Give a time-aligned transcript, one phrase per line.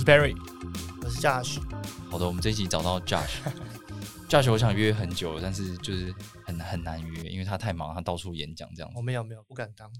[0.00, 0.34] 是 Barry，
[1.02, 1.60] 我是 Josh。
[2.10, 3.36] 好的，我们这一集找到 Josh。
[4.30, 6.10] Josh，我想约很久，但是就是
[6.42, 8.90] 很很难约，因为他太忙，他到处演讲这样。
[8.96, 9.92] 我没有没有，不敢当。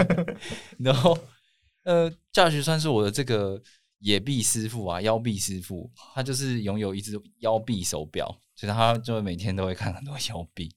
[0.78, 1.18] 然后，
[1.84, 3.58] 呃，Josh 算是我的这个
[4.00, 5.90] 野臂师傅啊，腰臂师傅。
[6.14, 10.70] 他就是拥有一只腰臂手表，所以他就每天都会看很多腰臂。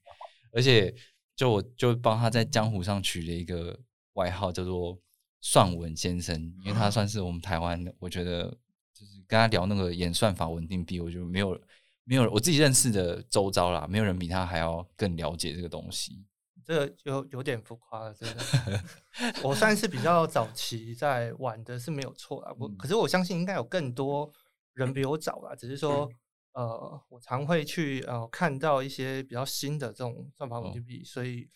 [0.53, 0.95] 而且，
[1.35, 3.77] 就我就帮他在江湖上取了一个
[4.13, 4.97] 外号，叫做。
[5.41, 8.45] 算文先生，因为他算是我们台湾，我觉得
[8.91, 11.61] 就是跟他聊那个演算法稳定币，我觉得没有
[12.03, 16.25] 没有我自己认识的周遭啦，没有人比他还要更了解这个东西。
[16.63, 18.83] 这个有有点浮夸了，真的。
[19.43, 22.51] 我算是比较早期在玩的，是没有错啦。
[22.57, 24.31] 我可是我相信应该有更多
[24.73, 26.09] 人比我早啦，只是说
[26.53, 31.47] 呃，我常会去呃看到一些比较新的这种算法稳定币，所以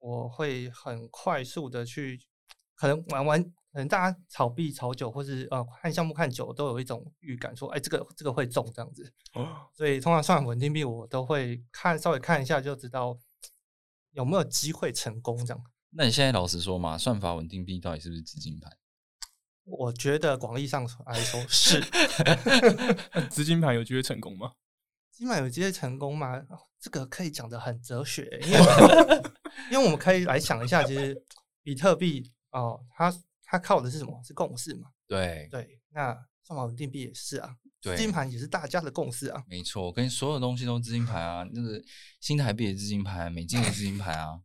[0.00, 2.20] 我会很快速的去。
[2.76, 9.12] 可能玩玩，可能大家炒币炒久，或是呃看项目看久，都有一种预感，说哎，这个这个会中这样子。
[9.32, 9.48] 哦。
[9.74, 13.18] 所以通常算稳定币，我都会看稍微看一下，就知道
[14.12, 15.64] 有没有机会成功这样。
[15.90, 18.70] 那你现在老实说嘛，算法稳定币到底是不是资金盘？
[19.64, 21.80] 我觉得广义上来说 是。
[23.30, 24.52] 资金盘有机会成功吗？
[25.10, 26.42] 资金盘有机会成功吗？
[26.78, 28.58] 这个可以讲的很哲学，因为
[29.72, 31.20] 因为我们可以来想一下，其实
[31.62, 32.30] 比特币。
[32.56, 34.18] 哦，它它靠的是什么？
[34.24, 34.88] 是共识嘛？
[35.06, 39.44] 对对，那算法稳定币也是啊，资金盘也是大家的共识啊。
[39.46, 41.80] 没错，跟所有东西都资金盘啊，那个
[42.20, 44.40] 新台币的资金盘，美金的资金盘啊，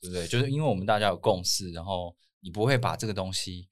[0.00, 0.26] 对不对？
[0.28, 3.68] 就是因为我们大家有共识，然后你不会把这个东西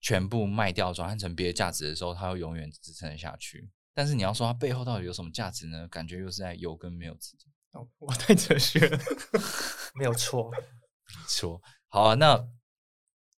[0.00, 3.70] 全部卖掉，转换成别的价值的时候，它会永远支撑得下去。
[3.94, 5.86] 但是你要说它背后到底有什么价值呢？
[5.88, 7.46] 感觉又是在有跟没有之间。
[7.72, 8.98] 哦，我太哲学了，
[9.94, 10.58] 没有错， 没
[11.28, 11.60] 错。
[11.88, 12.48] 好啊，那。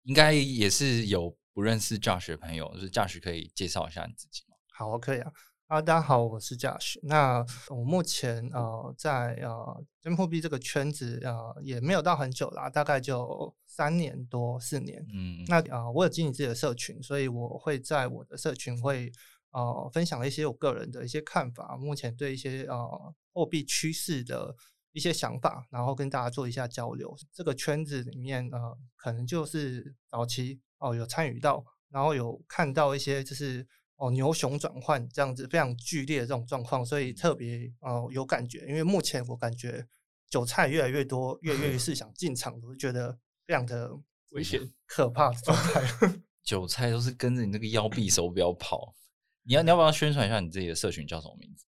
[0.04, 4.56] 应该也是有不认识 Josh 的朋友，就是 Josh 可以介绍一下你自己吗？
[4.72, 5.32] 好，可以啊。
[5.66, 6.98] 啊，大家好，我是 Josh。
[7.04, 15.02] 那我目前呃在呃加密货币这个圈子呃也没有到很久啦，大概就三年多四年。
[15.10, 19.10] 嗯，那啊我有经营自己的社群，所以我会在我的社群会
[19.52, 24.54] 呃分享一些我个人的一些看法，目前对一些呃货币趋势的。
[24.94, 27.14] 一些想法，然后跟大家做一下交流。
[27.32, 33.66] 这个圈子里面，呃，可能就是早期哦有参与到，然后有看到一些就是
[33.96, 38.64] 哦牛熊转换这样子非常剧烈的这种状况，所以特别哦有感觉。
[38.68, 39.84] 因为目前我感觉
[40.30, 43.90] 韭菜越来越多，跃跃欲试想进场，我就觉得非常的
[44.30, 45.82] 危险、可怕的状态。
[46.44, 48.94] 韭菜都是跟着你那个腰臂手表跑。
[49.42, 51.66] 你要你要不要宣传一下你自己的社群叫什么名字？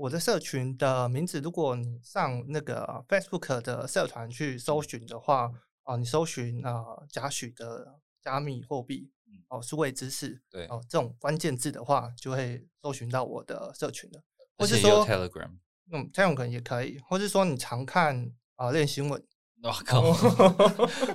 [0.00, 5.52] 我的社群的名字，如果你上那个 Facebook 的社团去搜寻的话，
[5.82, 9.10] 啊，你搜寻啊贾诩的加密货币，
[9.48, 14.22] 哦，数位知识，对，哦，这种关键字的话，就会搜寻到我的社群的。
[14.56, 15.50] 或是说 Telegram，
[15.92, 19.22] 嗯，Telegram 也可以，或是说你常看啊练新闻，
[19.62, 20.00] 我靠，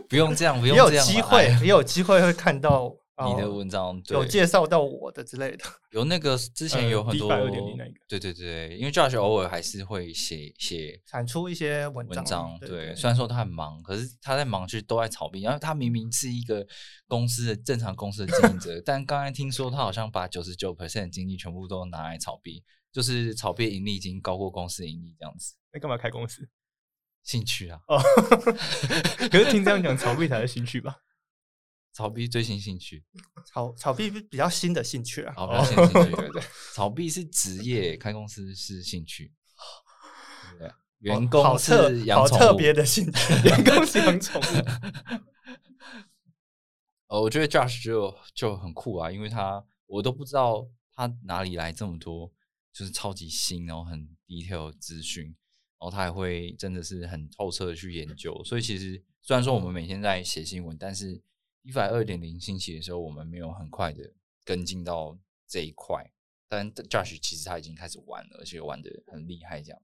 [0.07, 2.95] 不用这样，不用这样，也有机会，也有机会会看到。
[3.23, 7.29] 你的文章有介绍到我的之类的， 有那个之前有很多，
[8.09, 16.67] 对对对，因为 Josh 偶尔还是会写写产出一些文章，对，虽然说他很忙，可是他在忙其实都在炒币，然后他明明是一个
[17.07, 25.55] 公司的正常公司的经营者， 但刚才听说他好像把九十九 percent 的精力全部都拿来炒币，就是炒币盈利已经高过公司盈利这样子。
[25.71, 26.49] 那干嘛开公司？
[27.23, 27.79] 兴趣啊？
[27.87, 27.97] 哦，
[29.31, 30.97] 可是听这样讲，炒币才是兴趣吧？
[31.95, 33.01] 炒币最新兴趣，
[33.45, 36.43] 炒炒币比较新的兴趣啊，好，比较新的兴趣，对对。
[36.73, 39.31] 炒币是职业， 开公司是兴趣，
[40.59, 40.69] 对。
[40.99, 44.43] 员工是养宠物，特别的兴趣，员工是养宠物。
[47.07, 52.29] 呃，我觉得 Josh 就就很酷啊，因为他我都不知道他哪里来这么多，
[52.73, 55.35] 就是超级新，然后很 detail 资讯，然
[55.79, 58.43] 后他还会真的是很透彻的去研究。
[58.43, 61.21] 所以其实虽然说我们每天在写新闻，但是
[61.65, 64.13] DeFi 二点零兴起的时候，我们没有很快的
[64.43, 65.17] 跟进到
[65.47, 66.11] 这一块，
[66.47, 69.61] 但 Josh 其实他已经开始玩了，而且玩的很厉害。
[69.61, 69.81] 这样，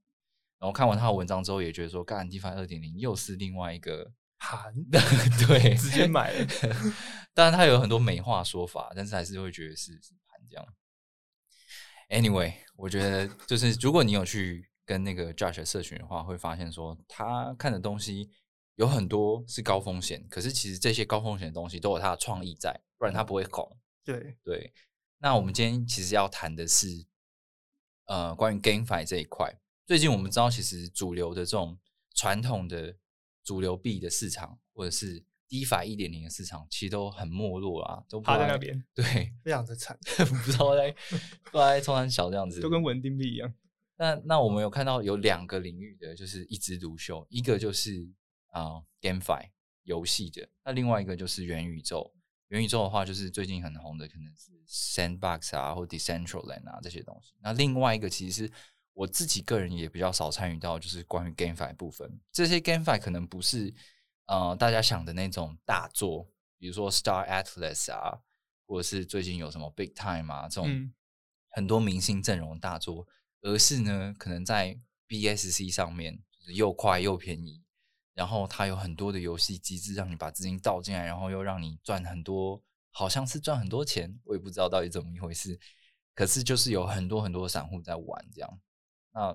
[0.60, 4.72] 然后看完他的文章之后，也觉得说，干 DeFi 二点零又是另外一个盘，
[5.46, 6.46] 对，直接买了。
[7.34, 10.66] 当然，他有很多美化说法，但是还是会觉得是是盘这样。
[12.10, 18.30] Anyway，我觉得就是如果你有去跟那个 Josh 社群的话，会发现说他看的东西
[18.76, 23.76] 有很多是高风险，可是其实这些高风险的东西都有它的创意在，不然它不会红。
[24.04, 24.72] 对对，
[25.18, 27.06] 那我们今天其实要谈的是，
[28.06, 29.54] 呃，关于 GameFi 这一块。
[29.86, 31.78] 最近我们知道，其实主流的这种
[32.14, 32.96] 传统的
[33.44, 40.90] 主流币的市场，或者是 DeFi 一点零的市场，其实都很没落啊，都趴在那边，对，非常的惨， 不知道在
[41.44, 43.52] 不知道在冲山小这样子，都跟稳定币一样。
[43.96, 48.08] 那那我们有看到有两个领域的，就是一枝独秀，一个就是
[48.52, 49.50] 啊 GameFi
[49.82, 52.14] 游戏的，那另外一个就是元宇宙。
[52.48, 57.32] 元宇宙的话，就是最近很红的，可能是 Sandbox 啊，或 Decentraland 啊这些东西。
[57.40, 58.52] 那另外一个，其实
[58.92, 62.20] 我自己个人也比较少参与到，就是关于 GameFi 部分。
[62.30, 63.74] 这些 GameFi 可能不是
[64.26, 68.20] 呃大家想的那种大作，比如说 Star Atlas 啊，
[68.66, 70.92] 或者是最近有什么 Big Time 啊这种
[71.48, 73.08] 很多明星阵容的大作，
[73.40, 74.78] 而是呢可能在
[75.08, 77.62] BSC 上面就是又快又便宜。
[78.14, 85.58] 然后它有很多的游戏机制，让你把资金倒进来，然后又让你赚很多，好像是赚很多钱，我也不知道到底怎么一回事。
[86.14, 88.60] 可是就是有很多很多散户在玩这样。
[89.14, 89.34] 那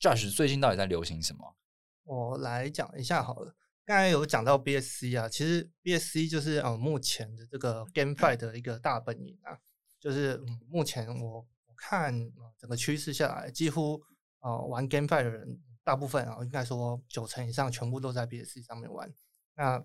[0.00, 1.56] Josh 最近到底在流行什么？
[2.02, 3.54] 我来讲一下好了。
[3.84, 9.56] 刚才有讲到 BSC 啊，其实 BSC 就是呃目前的这个 GameFi 的一个大本营啊。
[10.00, 10.36] 就是
[10.68, 11.46] 目前我
[11.76, 12.12] 看
[12.58, 14.02] 整个趋势下来，几乎
[14.40, 15.60] 呃玩 GameFi 的人。
[15.86, 19.08] 大部分啊，应该说九成以上全部都在 BSC 上面玩。
[19.54, 19.80] 那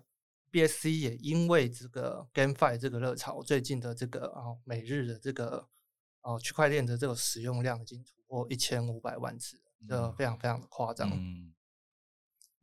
[0.50, 5.68] BSC 也因为这个 GameFi 这个热潮，最近的这个啊每日的这个
[6.22, 11.08] 哦区块链的这个使用量已经突破一千五百万次，这非常非常的夸张。
[11.12, 11.54] 嗯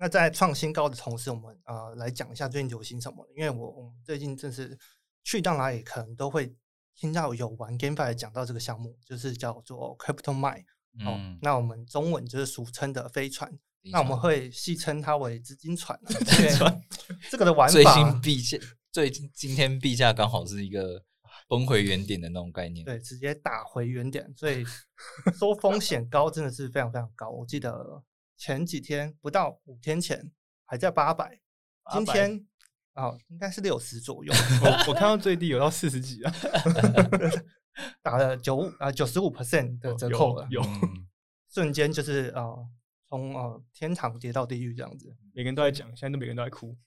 [0.02, 3.26] 那在创新高的同时，我们呃来讲一下最近流行什么？
[3.38, 4.78] 因为我我们最近正是
[5.24, 6.54] 去到哪里，可能都会
[6.94, 10.66] 听到有玩 GameFi 讲到这个项目，就是叫做 Crypto Mine。
[11.06, 13.52] 哦，那我们中文就是俗称的飞船，
[13.92, 15.98] 那我们会戏称它为资金船。
[17.30, 18.58] 这个的玩法，最新币价，
[18.92, 21.04] 最近今天币价刚好是一个
[21.48, 24.66] 崩回原点的那种概念，对，直接打回原点，所以
[25.40, 27.30] 说风险高，真的是非常非常高。
[27.30, 28.04] 我记得
[28.36, 30.32] 前几天不到五天前
[30.66, 31.40] 还在八百，
[31.94, 32.46] 今天
[32.96, 34.34] 哦应该是六十左右。
[34.62, 36.34] 我我看到最低有到四十几啊。
[38.02, 40.62] 打了九啊九十五 percent 的折扣了，有
[41.50, 42.54] 瞬间就是啊
[43.08, 46.78] 从啊天堂跌到地狱这样子，每个人都在讲，现在都每个人都在哭，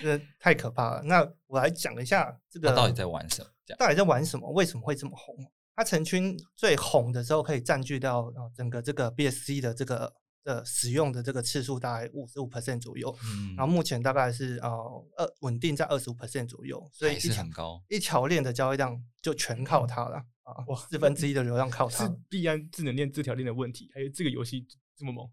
[0.00, 1.02] 这太可怕了。
[1.02, 3.50] 那我来讲一下这个到底在玩什么？
[3.78, 4.50] 到底在玩什么？
[4.52, 5.36] 为什么会这么红？
[5.74, 10.14] 它成群最红的时候可以占据到啊整个这个 BSC 的这个。
[10.48, 14.70] 的使用的这个次数大概五十五 percent 左右，嗯，然后目前大概是呃
[15.18, 22.06] 二稳定在二十五 percent 左右，所以一很高一条链的交易量就全靠它了啊，四分之一的流量靠 它。
[22.06, 24.66] 是币安智能链这条链的问题，还有这个游戏
[24.96, 25.28] 这么猛？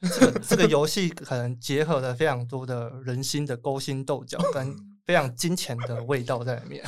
[0.00, 4.74] 这个这个游戏可能结合了非常多的人心的勾心斗角跟
[5.06, 6.84] 非常金钱的味道在里面，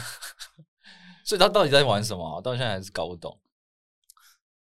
[1.25, 2.41] 所以他到底在玩什么？
[2.43, 3.39] 到现在还是搞不懂。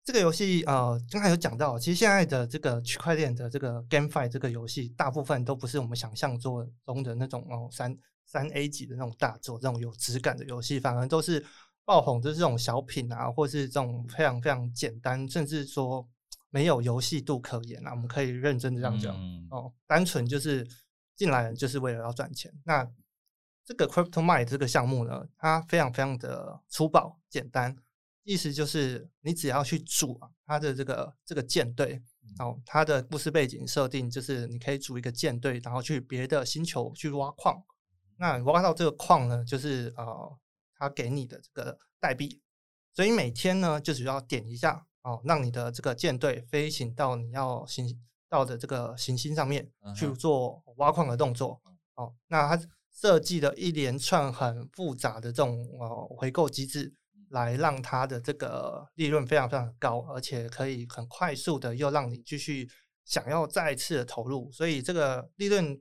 [0.08, 7.94] 这个游戏呃，刚才有讲到，其实现在的这个区块链的这个 GameFi 这个游戏，大部分都不是我们想象中中的那种哦三
[8.26, 11.46] 三 A 级的那种大作，这种有质感的游戏，反而都是
[11.84, 16.08] 爆红，就是这种小品啊，或是这种非常非常简单，甚至说
[16.52, 17.92] 没有游戏度可言啊。
[17.92, 19.14] 我们可以认真的这样讲
[19.52, 20.66] 哦，单纯就是
[21.18, 22.50] 进来就是为了要赚钱。
[22.64, 22.90] 那
[23.66, 27.76] 这个 Crypto Mine 这个项目呢，它非常非常的粗暴简单。
[28.28, 32.04] 意思就是，你只要去组啊，它的这个这个舰队，
[32.40, 37.64] 哦，它的故事背景设定就是，你可以组一个舰队，然后去别的星球去挖矿。
[38.18, 40.38] 那挖到这个矿呢，就是呃，
[40.76, 42.42] 他给你的这个代币。
[42.94, 51.62] 所以每天呢，就只要点一下哦，让你的这个舰队飞行到你要行到的这个行星上面去做挖矿的动作。
[51.96, 56.94] 哦，那它设计了一连串很复杂的这种呃回购机制。
[57.30, 62.70] 来让它的这个利润非常非常高，而且可以很快速的又让你继续
[63.04, 65.80] 想要再次的投入，所以这个利润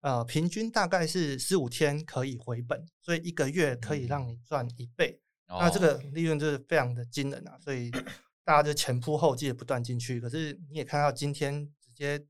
[0.00, 7.58] 呃平均大概是十五天可以回本，所以一个月可以让你赚一倍，那这个利润就是非常的惊人啊！
[7.60, 7.90] 所以
[8.44, 12.24] 大家就前仆后继的不断进去，可是你也看到今天直接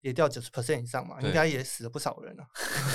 [0.00, 2.46] 跌掉九十 percent 以上嘛，应该也死了不少人啊。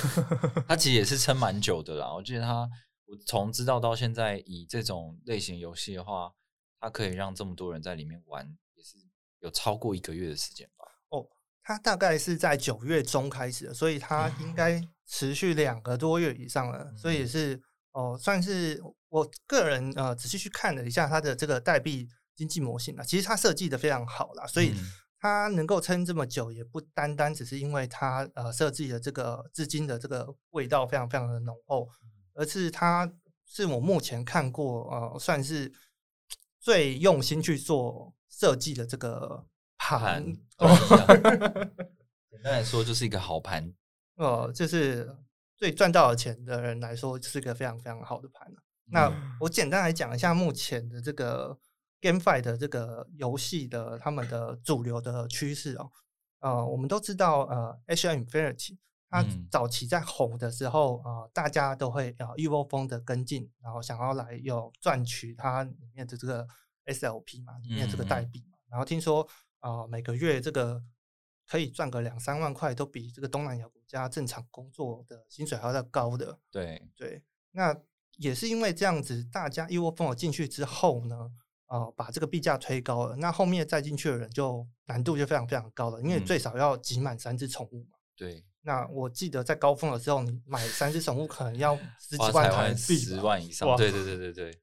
[0.67, 2.70] 他其实也是撑蛮久的啦，我记得他。
[3.06, 6.34] 我从知道到现在，以这种类型游戏的话，
[6.80, 8.98] 它可以让这么多人在里面玩，也是
[9.40, 10.86] 有超过一个月的时间吧？
[11.10, 11.28] 哦，
[11.62, 23.04] 它大概是在九月中开始的，所以它应该持续两个多月以上了，所以也是哦，算是我个人呃仔细去看了一下它的这个代币经济模型啊。
[23.04, 31.88] 其实它设计的非常好啦，所以嗯它能够撑这么久，也不单单只是因为它呃设计的这个资金的这个味道非常非常的浓厚，
[32.36, 33.12] 而是它
[33.46, 35.74] 是我目前看过呃算是
[36.60, 39.46] 最用心去做设计的这个
[39.77, 40.36] 盘盘。
[42.30, 43.74] 简单来说，就是一个好盘。
[44.15, 45.18] 呃，就是
[45.58, 48.62] 对赚到了钱的人来说，是一个非常非常好的盘了。
[48.88, 51.58] 那我简单来讲一下目前的这个
[52.01, 55.92] GameFi 的这个游戏的他们的主流的趋势哦。
[56.39, 58.77] 呃，我们都知道，呃，H Infinity
[59.15, 66.45] 它嗯早期在红的时候，呃，大家都会啊一窝蜂的跟进，然后想要来有赚取它里面的这个
[66.86, 68.57] SLP 嘛，里面这个代嗯币嘛。
[68.69, 69.25] 然后听说，
[69.62, 70.84] 呃，每个月这个
[71.48, 76.38] 可以赚个两三万块，都比这个东南亚国家正常工作的薪水还要再高的。
[76.51, 77.74] 对，对，那
[78.17, 81.31] 也是因为这样子，大家一窝蜂的进去之后呢，
[81.67, 87.98] 啊，把这个币价推高了，那后面再进去的人就难度就非常非常高了，因为嗯最少要挤满三只宠物嘛。
[88.17, 93.77] 对，那我记得在高峰的时候，你买三只宠物可能要 十几万台币十，万以上。
[93.77, 94.60] 对对对对对，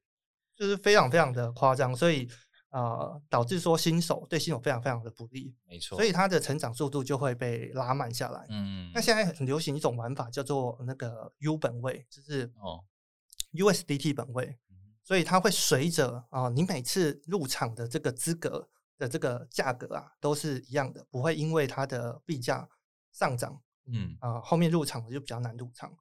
[0.55, 2.27] 就是非常非常的夸张，所以
[2.71, 5.97] 呃，导致说新手对新手非常非常的不利，没错。
[5.97, 8.45] 所以它的成长速度就会被拉慢下来。
[8.49, 12.83] 嗯，那现在很流行一种玩法叫做那个 U 本位，就是哦
[13.53, 18.67] ，USDT 本位，嗯所以它会随着啊、你每次入场的这个资格
[18.97, 22.67] 的这个价格啊，都是一样的，不会因为它的币价
[23.11, 25.95] 上涨嗯，啊、后面入场的就比较难入场。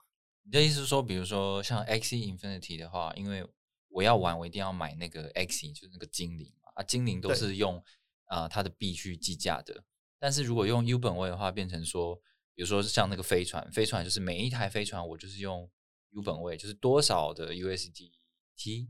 [0.45, 3.49] 你的意思是说，比如说像 X Infinity 的话，因为
[3.89, 7.77] 我要玩，我一定要买那个 X，就是那个精灵嘛，啊，精灵都是用
[8.25, 9.85] 啊、呃它的币去计价的。
[10.19, 12.17] 但是如果用 U 本位的话，变成说，
[12.55, 15.71] 比如说像那个飞船，飞船就是每一台飞船我就是用
[16.11, 18.89] U 本位，就是多少的 USDT，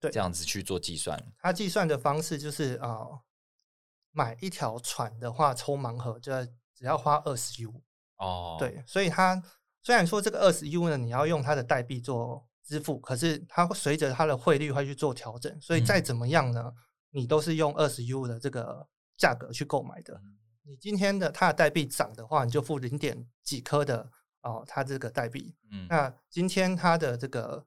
[0.00, 1.32] 对这样子去做计算。
[1.38, 3.06] 它计算的方式就是啊、
[4.10, 7.82] 买一条船的话，抽盲盒就要只要花二十 U。
[8.20, 9.42] 哦，，对，所以它
[9.82, 16.72] 虽然说这个二十 U 呢，你要用它的代币做支付，可是它会随着它的汇率会去做调整，所以再嗯怎么样呢，
[17.10, 18.86] 你都是用二十 U 的这个
[19.16, 20.14] 价格去购买的。
[20.14, 24.08] 嗯你今天的它的代币涨的话，你就付零点几颗的
[24.42, 25.56] 哦，它这个代币。
[25.72, 27.66] 嗯，那今天它的这个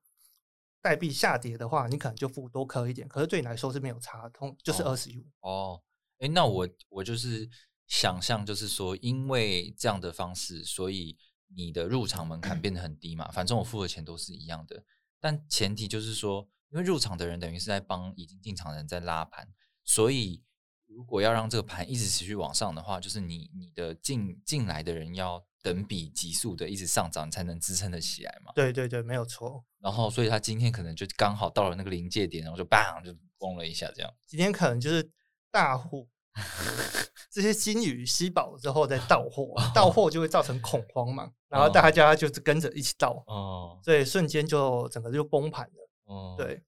[0.80, 5.24] 代币下跌的话，你可能就付多颗一点，可是对你来说是没有差，通就是哦二十 U。
[5.42, 5.82] 哦，
[6.20, 7.50] 哎，那我我就是
[7.94, 11.16] 想象，就是说，因为这样的方式，所以
[11.56, 13.30] 你的入场门槛变得很低嘛。
[13.32, 14.84] 反正我付的钱都是一样的，
[15.20, 19.48] 但前提就是说，因为入场的人等于是在帮已经进场的人在拉盘，
[19.84, 20.44] 所以
[20.88, 28.52] 如果要让这个盘一直持续往上的话，就是你你的进进来的人要等比急速的一直上涨，才能支撑得起来嘛。
[28.56, 29.64] 对对对，没有错。
[29.78, 34.12] 然后，所以他今天可能就刚好到了那个临界点，然后就 bang 就崩了一下，这样。
[34.26, 35.12] 今天可能就是
[35.52, 36.10] 大户
[37.32, 45.90] 这些金鱼吸饱了之后再到货，到货就会造成恐慌嘛，然后大家就是跟着一起到，哦，所以瞬间就整个就崩盘了。
[46.06, 46.62] 哦，对，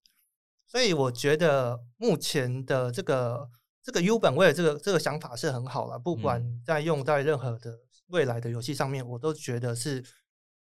[0.66, 3.48] 所以我觉得目前的这个
[3.84, 6.62] 这个 U 本位的这个这个想法是很好了，不管嗯。
[6.66, 10.04] 在用在任何的未来的游戏上面，我都觉得是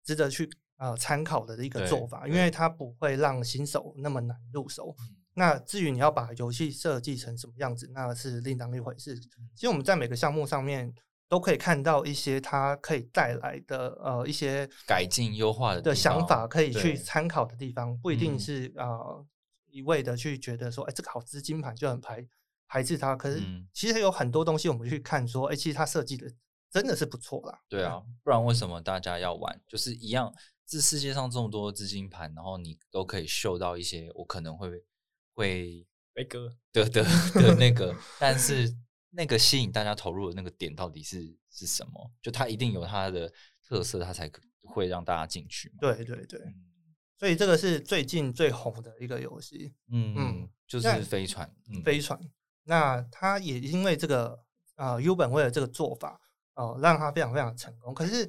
[0.05, 2.43] 值得去呃参考的一个做法，因对。
[2.43, 4.95] 为它不会让新手那么难入手。
[5.01, 9.15] 嗯那至于你要把游戏设计成什么样子，那是另当一回事。
[9.39, 10.93] 嗯其实我们在每个项目上面
[11.29, 19.27] 都可以看到一些它可以带来的呃一些改进优化的的想法，可以去参考的地方，不一定嗯是呃
[19.71, 22.27] 一味的去觉得说，哎，这个好资金盘就很排
[22.67, 23.15] 排斥它。
[23.15, 26.29] 可是嗯其实有很多东西我们去看说，哎，其实它设计的
[26.71, 27.61] 真的是不错啦。
[27.69, 29.61] 对啊，不然为什么大家要玩？
[29.69, 30.33] 就是一样，
[30.67, 34.83] 这世界上这么多资金盘，然后你都可以嗅到一些我可能会
[35.39, 37.05] 会飞哥，的的
[37.35, 38.75] 的那个， 但是
[39.11, 42.11] 那个吸引大家投入的那个点到底是是什么？
[42.21, 45.73] 就它一定有它的特色，它才可会让大家进去。
[45.81, 46.65] 对对对，嗯
[47.17, 49.73] 所以这个是最近最红的一个游戏。
[49.91, 52.19] 嗯嗯就是飞船，嗯飞船。
[52.65, 56.21] 那它也因为这个呃 U 本位的这个做法，
[56.55, 57.95] 呃，让它非常非常成功。
[57.95, 58.27] 可是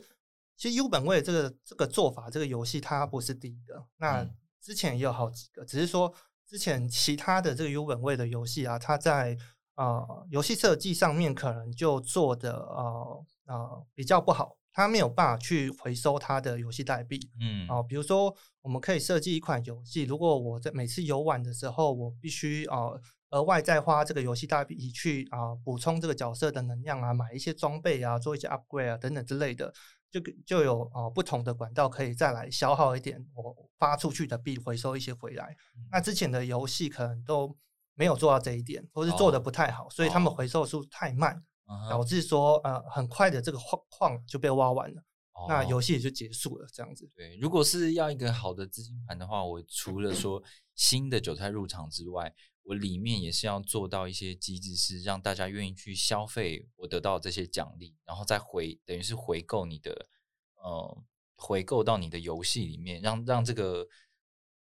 [0.56, 6.13] 其实 U 本位这个这个做法，这个游戏它不是第一个，那嗯之前也有好几个，只是说
[6.50, 9.38] 之前其他的这个 U 本位的游戏啊，它在
[9.75, 14.56] 呃游戏设计上面可能就做的呃呃比较不好。
[14.72, 22.91] 它没有办法去回收它的游戏代币，嗯哦，比如说我们可以设计一款游戏，如果我在每次游玩的时候，我必须啊、
[23.32, 29.74] 额外再花这个游戏代币去啊、补充这个角色的能量啊，买一些装备啊，做一些 upgrade 啊等等之类的，
[30.12, 35.56] 就就有啊、不同的管道可以再来消耗一点我发出去的币，回收一些回来。
[35.92, 37.56] 那之前的游戏可能都
[37.94, 40.36] 没有做到这一点，或是做的不太好，所以他们哦。
[40.36, 41.44] 回收速度太慢，
[41.89, 45.04] 导致说呃很快的这个矿矿就被挖完了，
[45.48, 47.10] 那哦游戏也就结束了，这样子。
[47.15, 50.43] 对，如果是要一个好的资金盘的话，我除了说
[50.75, 60.08] 新的韭菜入场之外，我里面也是要做到一些机制，是让大家愿意去消费我得到的这些奖励，然后再回等于是回购你的
[60.55, 61.03] 呃
[61.36, 63.88] 回购到你的游戏里面，让让这个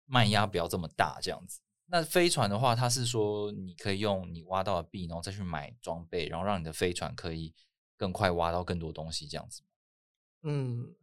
[0.07, 1.61] 卖压不要这么大，这样子。
[1.87, 7.55] 那飞船的话，它是说你可以用你挖到的币，然后再去买装备，然后让你的飞船可以
[7.97, 9.63] 更快挖到更多东西，这样子。
[10.43, 10.95] 嗯，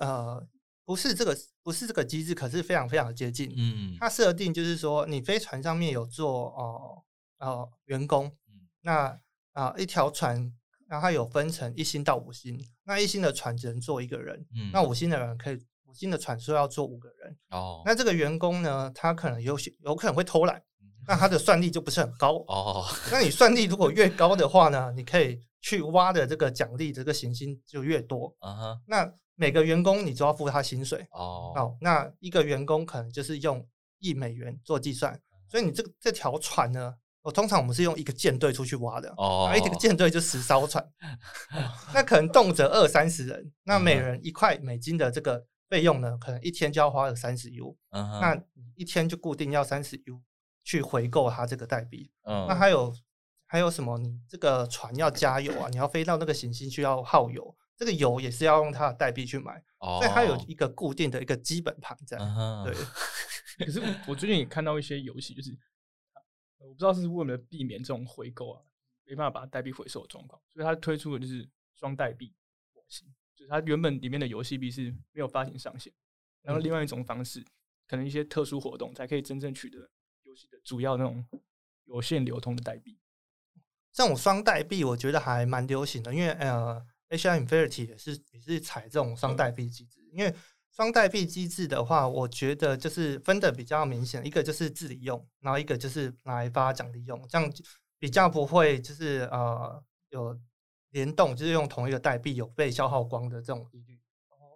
[0.00, 0.46] 呃，
[0.84, 3.52] 不是这个，不是这个机制，可是非常非常的接近。
[3.56, 7.02] 嗯它设定就是说，你飞船上面有做哦
[7.38, 9.20] 呃员工嗯，那
[9.52, 10.52] 啊、一条船，
[10.86, 17.36] 然后它有分成一星到五星，那一星的船只能坐一个人，嗯那五星的人可以五星的船说要坐五个人。
[17.50, 20.62] 哦那这个员工呢，他可能有些有可能会偷懒，
[21.10, 22.36] 那他的算力就不是很高。
[22.46, 22.86] 哦。
[23.10, 28.32] 那你算力如果越高的话呢，你可以去挖的这个奖励这个行星就越多。
[28.38, 28.80] 嗯哼。
[28.86, 31.04] 那每个员工你就要付他薪水。
[31.10, 31.52] 哦。
[31.56, 33.66] 哦，那一个员工可能就是用
[33.98, 39.52] 一美元做计算，所以你这个这条船呢，我、通常我们是用一个舰队出去挖的，哦。
[39.56, 40.88] 一个舰队就十艘船，
[41.92, 48.20] 那可能动辄二三十人，那每嗯人一块美金的这个费用呢，可能一天就要花了三十 U，、嗯哼。
[48.20, 48.40] 那
[48.76, 50.22] 一天就固定要三十 U
[50.70, 52.08] 去回购它这个代币。
[52.22, 52.94] 嗯那还有
[53.46, 53.98] 还有什么？
[53.98, 62.16] 你这个船要加油啊，你要飞到那个行星需要耗油，这个油也是要用它的代币去买，所以它有哦一个固定的一个基本盘在。
[62.18, 62.72] 嗯对，
[63.66, 65.50] 可是我我最近也看到一些游戏，就是
[66.60, 68.62] 呃我不知道是为了避免这种回购啊，
[69.04, 72.32] 没办法把代币回收的状况，所以它推出的就是双代币
[72.72, 75.92] 模型，就是它原本里面的游戏币是没有发行上限，
[76.42, 77.44] 然后嗯另外一种方式，
[77.88, 79.90] 可能一些特殊活动才可以真正取得
[80.30, 81.26] 游戏的主要那种
[81.86, 82.96] 有限流通的代币。
[83.92, 90.00] 这种双代币我觉得还蛮流行的，因为呃，HI Infinity 也是也是采这种双代币机制。
[90.12, 90.32] 因为
[90.70, 97.52] 双代币机制的话，我觉得就是分的比较明显，一个就是自理用，然后一个就是拿来发奖励用，这样
[97.98, 100.38] 比较不会就是呃有
[100.90, 104.00] 联动，就是用同一个代币有被消耗光的这种疑虑。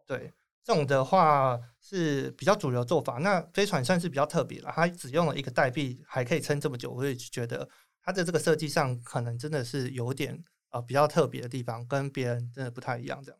[0.06, 0.32] 对，
[0.64, 3.18] 这种的话是比较主流做法。
[3.18, 7.68] 那飞船算是比较特别了，它只用了一个代币还可以撑这么久，我也觉得
[8.02, 13.22] 它的这个设计上可能真的是有点呃比较特别的地方，跟别人真的不太一样。
[13.22, 13.38] 这样，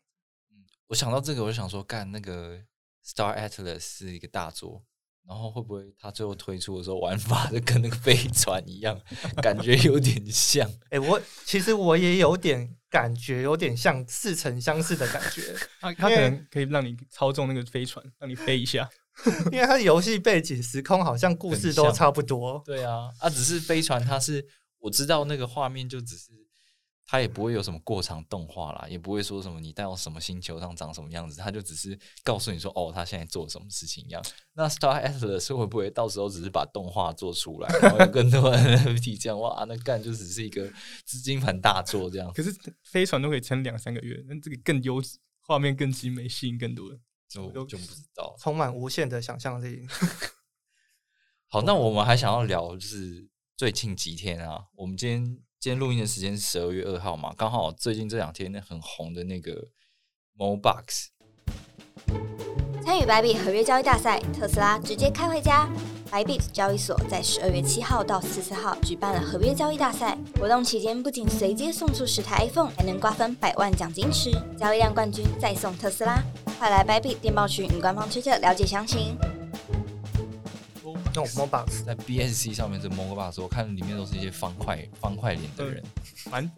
[0.89, 2.61] 我想到这个，我就想说，干那个
[3.05, 4.85] Star Atlas 是一个大作，
[5.27, 8.99] 然后会不会他最后推出的时候玩法就跟那个飞船一样，
[9.43, 10.71] 感觉有点像？
[10.91, 18.89] 哎、我其实我也有点感觉，有点像似曾相识的感觉， 他他可能可以让你操纵那个飞船，让你飞一下。
[19.53, 22.61] 因为它的游戏背景时空好像故事都差不多。
[22.67, 24.45] 对啊，啊，只是飞船，它是
[24.81, 26.44] 我知道那个画面就只是。
[27.07, 34.23] 它也不会有什么过场动画啦，也不会说什么你带到什么星球上长什么样子，它就只是告诉你说哦，他现在做什么事情一样。
[34.55, 39.65] 那 Star Atlas 会不会到时候只是把动画做出来，然后有更多 NFT 这样哇？
[39.69, 40.73] 那干就只是一个
[41.05, 42.33] 资金盘大作这样。
[42.33, 47.01] 可是飞船都可以撑两三个月，那这个更优质，画面更精美，吸引更多人。
[47.27, 48.37] 就就不知道。
[48.39, 49.85] 充满无限的想象力。
[51.49, 59.69] 好，那我们还想要聊就是最近几天啊，我们今天今天录音的时间是十二月二号嘛，刚好最近这两天很红的那个
[60.37, 61.07] MoBox，
[62.85, 65.67] 参与白币合约交易大赛，特斯拉直接开回家。
[66.11, 76.23] 白币交易所在十二月七号到十四号举办了合约交易大赛，活动期间不仅随机送出十台 iPhone，还能瓜分百万奖金池，交易量冠军再送特斯拉。
[76.59, 79.17] 快来白币电报群与官方推特了解详情。
[81.15, 85.83] 那种 MOBOX 在 BSC 上面这 MoBox，我看里面都是一些方块方块脸的人，
[86.31, 86.51] 蛮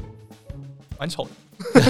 [0.99, 1.31] 蛮丑的。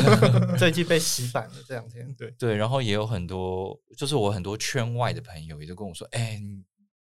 [0.59, 2.13] 最近被洗版了，这两天。
[2.15, 6.63] 对对，然后也有很多，就是我很多圈外的朋友也都跟我说，哎、你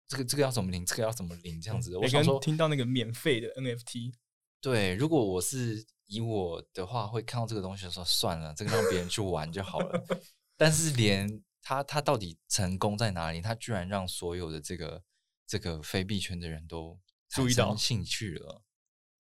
[0.09, 1.97] 这个这个要怎么领，这个要怎么领，这样子的。
[1.97, 4.13] 我每个想说，听到那个免费的 NFT，
[4.61, 10.05] 对，如果我是以我的话，会看到这个东西的时候，算了，这个让别人去玩就好了。
[10.57, 13.41] 但是连他他到底成功在哪里？
[13.41, 15.01] 他居然让所有的这个
[15.49, 17.75] 这个非币圈的人都注意到。
[17.75, 18.63] 兴趣了。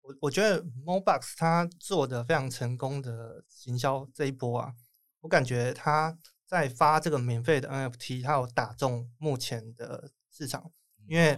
[0.03, 4.75] 我我觉得 MOBOX 它做的非常成功的行销这一波啊，
[5.21, 10.71] 我感觉它在发这个免费的 NFT，它有打中目前的市场，
[11.07, 11.35] 因为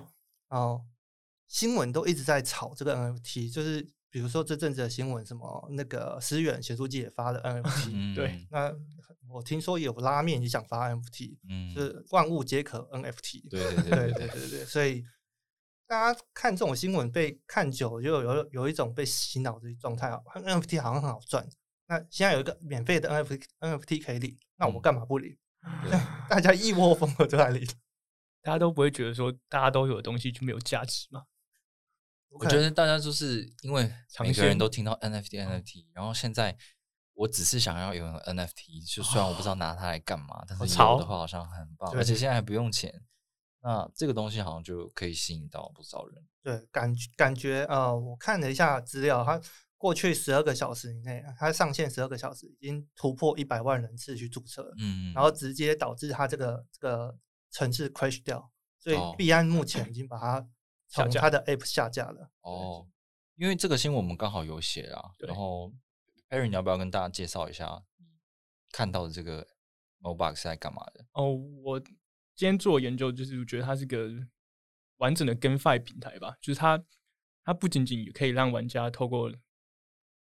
[0.48, 0.86] 哦、呃
[1.46, 8.70] 新闻都一直在炒这个 NFT，就是比如说这阵子的新闻，什么那个思远写书记也发了 NFT，、嗯，对那
[9.30, 15.04] 我听说有拉面也想发 NFT，嗯，就是万物皆可 NFT，对对对对对对对，所以
[15.86, 20.20] 大家看这种新闻被看久，就有有一种被洗脑的状态啊。
[20.34, 21.48] NFT 好像很好赚，
[21.86, 25.36] 那现在有一个免费的 NFT NFT 可以领，那我干嘛不领？
[26.28, 27.66] 大家一窝蜂的都在领，
[28.42, 31.24] 大家都不会觉得说大家都有的东西就没有价值吗？
[32.30, 36.54] 我觉得大家就是因为每个人都听到 NFT NFT，然后现在
[37.18, 43.02] 我只是想要有 NFT，就虽然我不知道拿它来干嘛，但是有的话好像很棒，而且现在还不用钱。
[43.60, 46.24] 那这个东西好像就可以吸引到不少人。
[46.44, 49.40] 对，感感觉呃，我看了一下资料，它
[49.76, 57.18] 过去十二个小时以内，它上线十二个小时，已经突破一百万人次去注册，嗯，然后直接导致它这个这个
[57.50, 60.48] 城市 crash 掉，所以币安目前已经把它
[60.86, 62.30] 从它的 app 下架了。
[62.42, 62.86] 哦，
[63.34, 65.72] 因为这个新闻我们刚好有写啊，然后
[66.30, 67.84] Aaron，你要不要跟大家介绍一下
[68.70, 69.46] 看到的这个
[70.00, 71.06] Mobox 是在干嘛的？
[71.12, 71.82] 哦，我。
[72.34, 74.08] 今天做研究，就是觉得它是个
[74.98, 76.36] 完整的 GameFi 平台吧。
[76.40, 76.80] 就是它，
[77.42, 79.28] 它不仅仅可以让玩家透过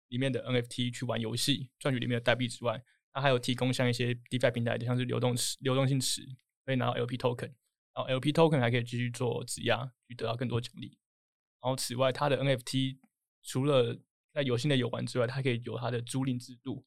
[0.07, 6.23] 里面的 NFT 去玩游戏，赚取里面的代币之外，它还有提供像一些 DeFi 平台，就像是流动池、流动性池，
[6.65, 7.53] 可以拿到 LP Token，
[7.93, 10.97] 然后 LP Token 还可以继续做质押，去得到更多奖励。
[11.61, 12.97] 然后此外，它的 NFT
[13.43, 13.95] 除了
[14.37, 16.85] 在游戏内游玩之外，它可以有它的租赁制度，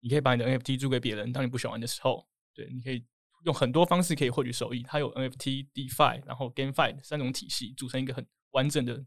[0.00, 3.04] 你可以把你的 NFT 租给别人，当你不喜欢玩的时候，对，你可以。
[3.44, 9.06] 用很多方式可以获取收益，它有 NFT、DeFi，然后 GameFi 三种体系组成一个很完整的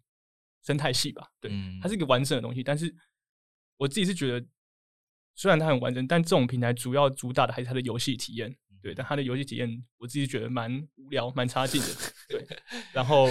[0.64, 1.28] 生态系吧。
[1.42, 2.64] 对，它是一个完整的东西。
[2.64, 2.96] 但是
[3.76, 4.48] 我自己是觉得，
[5.36, 8.56] 虽然它很完整，但这种平台主要主打的还是它的游戏体验。
[8.82, 11.88] 对，但他的游戏体验，我自己觉得蛮无聊、蛮差劲的。
[12.30, 12.46] 对，
[12.94, 13.28] 然后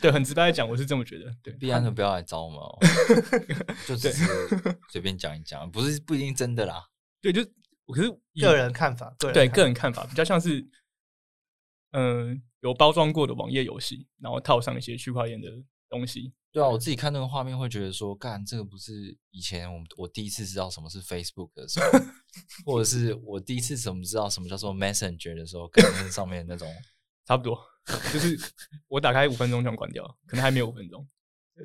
[0.00, 1.32] 对，很直白的讲，我是这么觉得。
[1.42, 2.78] 对，必然的不要来找我们哦，
[3.86, 4.24] 就只是
[4.90, 6.88] 随便讲一讲，不是不一定真的啦。
[7.20, 7.44] 对，就。
[7.92, 8.08] 可是
[8.40, 10.64] 个人看法，对个人看法比较像是，
[11.90, 15.48] 嗯，有包装过的网页游戏，然后套上一些区块链的
[15.88, 16.32] 东西。
[16.52, 21.86] 对啊，我自己看那个画面会觉得说，干这个不是以前我我第一次知道什么是 Facebook 的时候，
[22.64, 26.68] 或者是我第一次怎么知道什么叫做 Messenger 的时候，可能上面那种
[27.26, 27.58] 差不多，
[28.12, 28.38] 就是
[28.88, 31.06] 我打开五分钟就关掉，可能还没有五分钟。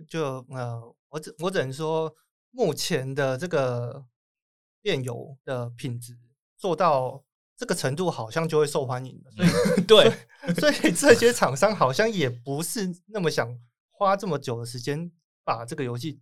[0.07, 2.13] 就呃，我只我只能说，
[2.51, 4.05] 目前的这个。
[4.85, 6.15] 炼油的品质
[6.59, 7.25] 做到
[7.57, 9.31] 这个程度，好像就会受欢迎的。
[9.31, 9.49] 所以，
[9.81, 13.49] 对，所以这些厂商好像也不是那么想
[13.97, 15.11] 花这么久的时间
[15.43, 16.19] 把这个游戏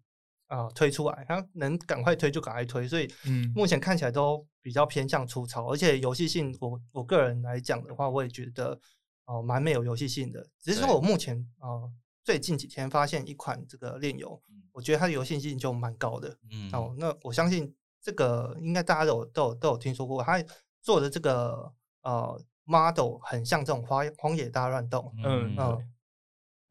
[0.47, 2.87] 啊推出来，他能赶快推就赶快推。
[2.87, 8.79] 所以，嗯，目前看起来都比较偏向粗糙，而且游戏性，我我个人来讲的话，我也觉得
[9.25, 10.47] 哦蛮没有游戏性的。
[10.59, 11.89] 只是说我目前啊
[12.23, 16.37] 最近几天发现一款这个炼油，我觉得它的游戏性就蛮高的。
[16.51, 17.73] 嗯，哦，那我相信。
[18.05, 20.37] 这个应该大家都有都有都有听说过，它
[20.81, 25.92] 做的这个呃 model 很像这种荒荒野大乱斗，嗯嗯，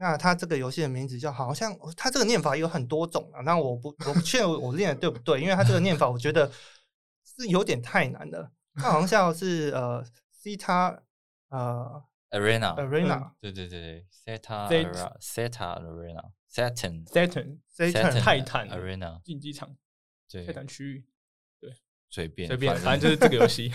[0.03, 6.51] 那它这个游戏的名字叫好像它这个念法有很多种啊，那我不我不确定我念的对不对，因为它这个念法我觉得
[7.25, 11.01] 是有点太难了，它好像像是呃 c e t a
[11.51, 17.61] 呃 arena arena，对对对对 c e t a arena c e t a arena saturn saturn
[17.73, 19.77] saturn 泰坦 arena 竞技场，
[20.45, 21.07] 泰坦区域。
[21.61, 21.73] 对
[22.11, 23.71] 随便随便，反正就是这个游戏。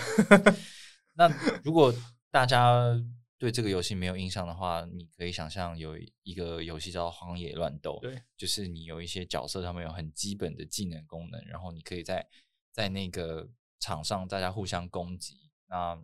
[1.16, 1.32] 那
[1.64, 1.94] 如果
[2.30, 2.94] 大家
[3.38, 12.28] 对这个游戏没有印象的话，你可以想象有一个游戏叫《荒野乱斗》，对，就是你有一些角色，他们有很基本的技能功能，然后你可以在
[12.72, 15.96] 在那个场上大家互相攻击，那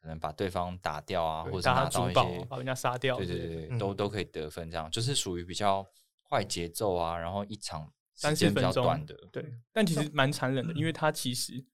[0.00, 5.86] 可能把对方打掉啊，或者拿到一些把人家杀掉，对对对，都都可以得分，这样就是属于比较
[6.22, 7.92] 快节奏啊，然后一场。
[8.20, 11.64] 时间比较短的，对，但其实蛮残忍的，因为它其实，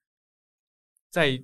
[1.08, 1.42] 在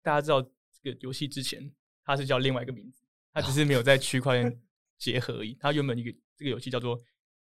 [0.00, 1.74] 大家知道这个游戏之前，
[2.08, 4.60] 它是叫另外一个名字，它只是没有在区块链
[4.98, 5.54] 结合而已。
[5.60, 6.98] 它原本一个这个游戏叫做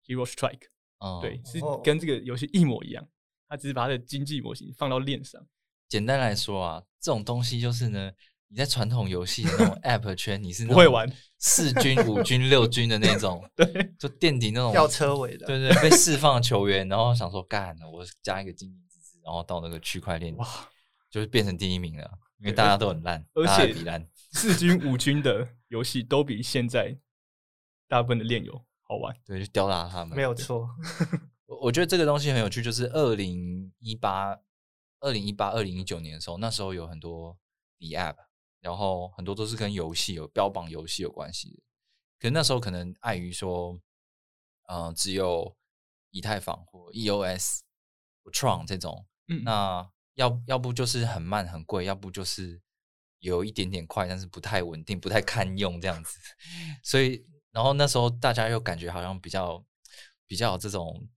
[0.06, 0.68] Hero Strike，
[1.22, 3.08] 对，是跟这个游戏一模一样，
[3.48, 5.42] 它只是把它的经济模型放到链上。
[5.88, 8.12] 简单来说啊，这种东西就是呢。
[8.52, 20.48] 你在传统游戏那种 App 圈，你是不会玩 四军、五军、六军的那种，对，就垫底那种 吊车尾的，对对，被释放球员，然后想说干了，我加一个经济支持，然后到那个区块链，哇，
[21.12, 26.98] 就是变成第一名了，因为大家都很烂，而且比烂，四军、五军的游戏都比现在
[27.88, 30.70] 大部分的炼油好玩，对，就吊打他们，没有错。
[31.46, 34.40] 我我觉得这个东西很有趣，就是二零一八、
[35.00, 37.38] 二零一八、二零一九年的时候，那时候有很多
[37.80, 38.16] The App。
[38.62, 41.64] 然后很多都是跟游戏有标榜游戏有关系的，
[42.20, 43.80] 可是那时候可能碍于说，
[44.68, 45.56] 嗯，只有
[46.12, 47.60] 以太坊或 EOS
[48.22, 52.62] 或 Tron 这种，嗯，那要要不就是很慢很贵，要不就是
[53.20, 56.18] 有一点点快，但是不太稳定，不太堪用这样子。
[56.84, 59.64] 所以然后那时候大家又感觉好像比较
[60.26, 61.08] 比较这种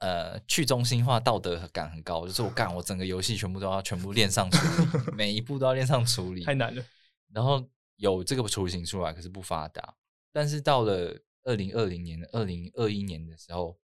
[0.00, 6.84] 呃去中心化道德感很高，就是我干我整个游戏全部都要全部练上处理，每一步都要练上处理， 太难了。
[7.32, 9.94] 然后有这个雏形出来，可是不发达。
[10.32, 13.78] 但是到了二零二零年、二零二一年的时候，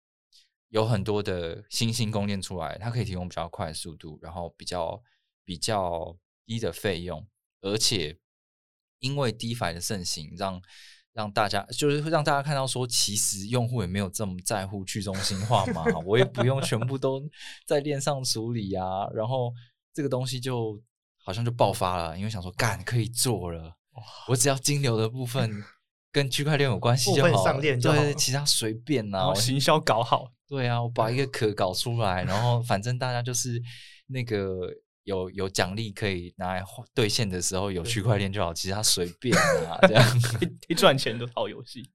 [0.68, 5.03] 有很多的新兴供链出来，它可以提供比较快的速度，然后比较
[5.44, 7.27] 比较低的费用，
[7.61, 8.18] 而且
[9.01, 10.61] 因为 DeFi 的盛行，让
[11.12, 17.23] 让大家就是让大家看到说，其实用户也没有这么在乎去中心化嘛，我也不用全部都
[17.66, 19.53] 在链上处理啊，然后
[19.92, 20.83] 这个东西就。
[21.21, 23.77] 好像就爆发了，因为想说干可以做了，
[24.29, 25.62] 我只要金流的部分
[26.11, 33.62] 跟区块链有关系就好，对，其他随便啊，行销搞好，对啊，我把一个 壳搞出来，然后反正大家就是
[34.07, 34.73] 那个
[35.09, 36.62] 有有奖励可以拿来
[36.94, 40.05] 兑现的时候有区块链就好，其他随便啊，这样
[40.68, 41.90] 一赚钱都好游戏。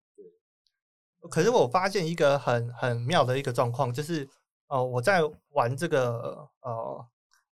[1.29, 4.27] 可是我发现一个很很妙的一个状况，就是
[4.67, 7.07] 哦，我在玩这个呃。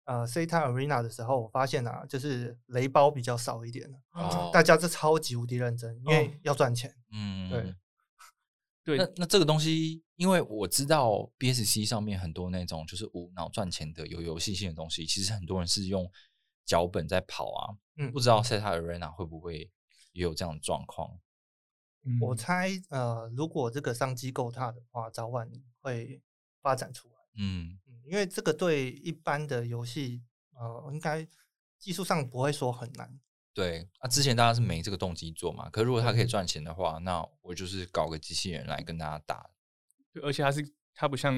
[0.06, 4.52] 呃 C T Arena 的时候，我发现啊，就是雷包比较少一点了。
[4.52, 6.94] 大家是超级无敌认真，因为要赚钱。
[7.14, 7.76] 嗯，对，
[8.84, 8.98] 对。
[8.98, 16.12] 那那这个东西，因为我知道 BSC 上面很多那种就是无脑赚钱的有游戏性的东西，其实很多人是用
[16.66, 17.78] 脚本在跑啊。
[17.98, 19.70] 嗯，不知道 C 塔 Arena 会不会
[20.14, 21.20] 也有这样的状况？
[22.20, 25.48] 我猜，呃，如果这个商机够大的话，早晚
[25.82, 26.20] 会
[26.62, 27.14] 发展出来。
[27.36, 28.02] 嗯嗯。
[28.06, 31.28] 因为这个对一般的游戏，呃，应该
[31.78, 33.20] 技术上不会说很难。
[33.54, 35.70] 对，那之前大家是没这个动机做嘛。
[35.70, 39.50] 可如果他可以赚钱的话，那我就是搞个机器人来跟大家打。
[40.14, 41.34] 对，而且它是它不像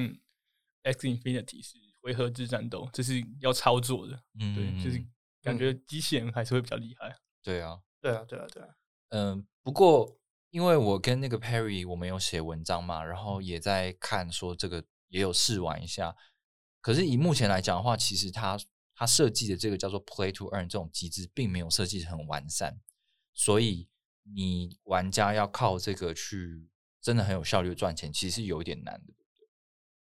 [0.82, 4.22] X Infinity 是回合制战斗，这是要操作的。
[4.38, 5.04] 嗯，对，就是
[5.42, 7.16] 感觉机器人还是会比较厉害。
[7.42, 8.68] 对啊，对啊，对啊，对啊。
[9.08, 10.16] 嗯，不过
[10.50, 16.14] 因为我跟那个 Perry 我们有写文章嘛，然后也在看说这个也有试玩一下。
[16.80, 18.58] 可是以目前来讲的话，其实它
[18.94, 22.80] 它设计的这个叫做 Play to Earn 这种机制，并没有设计很完善，
[23.32, 23.88] 所以
[24.22, 26.68] 你玩家要靠这个去
[27.00, 29.12] 真的很有效率赚钱，其实是有一点难的，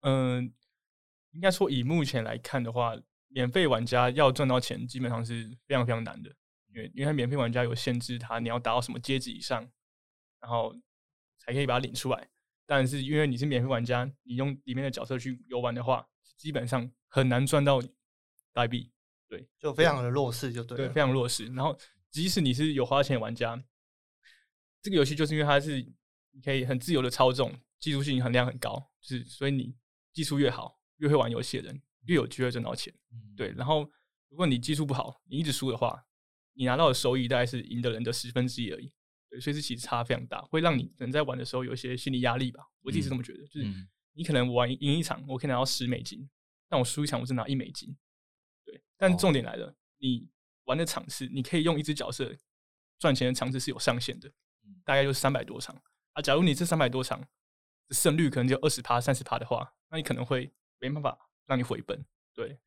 [0.02, 0.54] 嗯，
[1.32, 2.96] 应该说以目前来看的话，
[3.28, 6.30] 免费玩家要赚到钱，基本上是非常非常难的，
[6.68, 9.68] 因为因为免费玩家有限制，他你要达到什么阶级以上，
[10.40, 10.76] 然后
[11.40, 12.30] 才可以把它领出来。
[12.66, 16.08] 但是因为你是免费玩家，你用里面的角色去游玩的话。
[16.36, 17.82] 基本上很难赚到
[18.54, 18.92] 代币，
[19.28, 21.48] 对，就非常的弱势，就对，对，非常弱势。
[21.48, 21.78] 然后，
[22.12, 23.62] 即使你是有花钱的玩家，
[24.82, 25.82] 这个游戏就是因为它是
[26.32, 29.76] 你可以很自由的操纵，技术性含量很高，就是所以你
[30.14, 32.94] 技术越好，越会玩游戏的人越有机会赚到钱。
[33.36, 33.90] 对，然后
[34.30, 36.06] 如果你技术不好，你一直输的话，
[36.54, 38.94] 你拿到的收益大概是赢的人的十分之一而已。
[39.30, 42.64] 对，所以这其实差非常大，会让你可能在玩的时候有一些心理压力吧。
[42.82, 43.68] 我自己是这么觉得，就是。
[44.16, 46.30] 你可能玩赢一场，我可以拿到十美金，
[46.70, 47.98] 但我输一场，我只拿一美金。
[48.74, 50.28] 对，但重点来了，你
[50.66, 52.36] 玩的场次，你可以用一只角色
[52.98, 54.32] 赚钱的场次是有上限的，
[54.84, 55.76] 大概就是三百多场。
[56.14, 57.24] 啊，假如你这三百多场
[57.92, 62.04] 胜率可能就二十趴、三十趴的话，那你可能会没办法让你回本。
[62.34, 62.58] 对，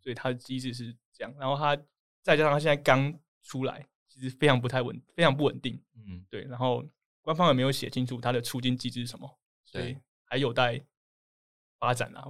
[0.00, 1.34] 所以它的机制是这样。
[1.38, 1.76] 然后它
[2.22, 5.82] 再加上它现在刚出来，其实非常不太稳，非常不稳定。
[5.96, 6.42] 嗯，对。
[6.44, 6.84] 然后
[7.20, 10.84] 官方也没有写清楚它的出金机制是什么，所以还有待。
[11.76, 12.24] 发展啊，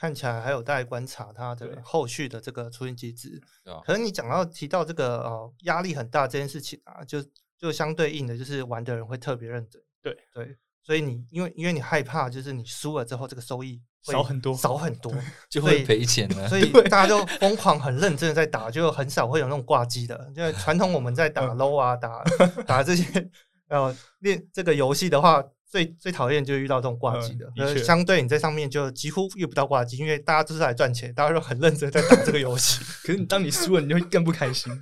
[0.00, 3.38] 看起来还有待观察它的后续的这个出现机制。
[3.84, 7.22] 可能你讲到提到这个呃压力很大这件事情啊，就
[7.58, 9.82] 就相对应的就是玩的人会特别认真。
[10.00, 15.12] 对对，所以你因为因为你害怕，就是你输了之后这个收益少很多，少很多
[15.50, 16.48] 就会赔钱了。
[16.48, 20.32] 所 以大家就疯狂很认真的在打，就很少会有那种挂机的。
[20.34, 22.24] 因为传统我们在打 low 啊，打
[22.66, 23.30] 打这些
[23.68, 25.44] 呃练这个游戏的话。
[25.70, 32.84] 最最讨厌就是遇到这种挂机的，呃，相对你在上面就几乎遇不到挂机，因为大家都是来赚钱，大家都很认真在打这个游戏。
[33.06, 34.72] 可是你当你输了，你会更不开心。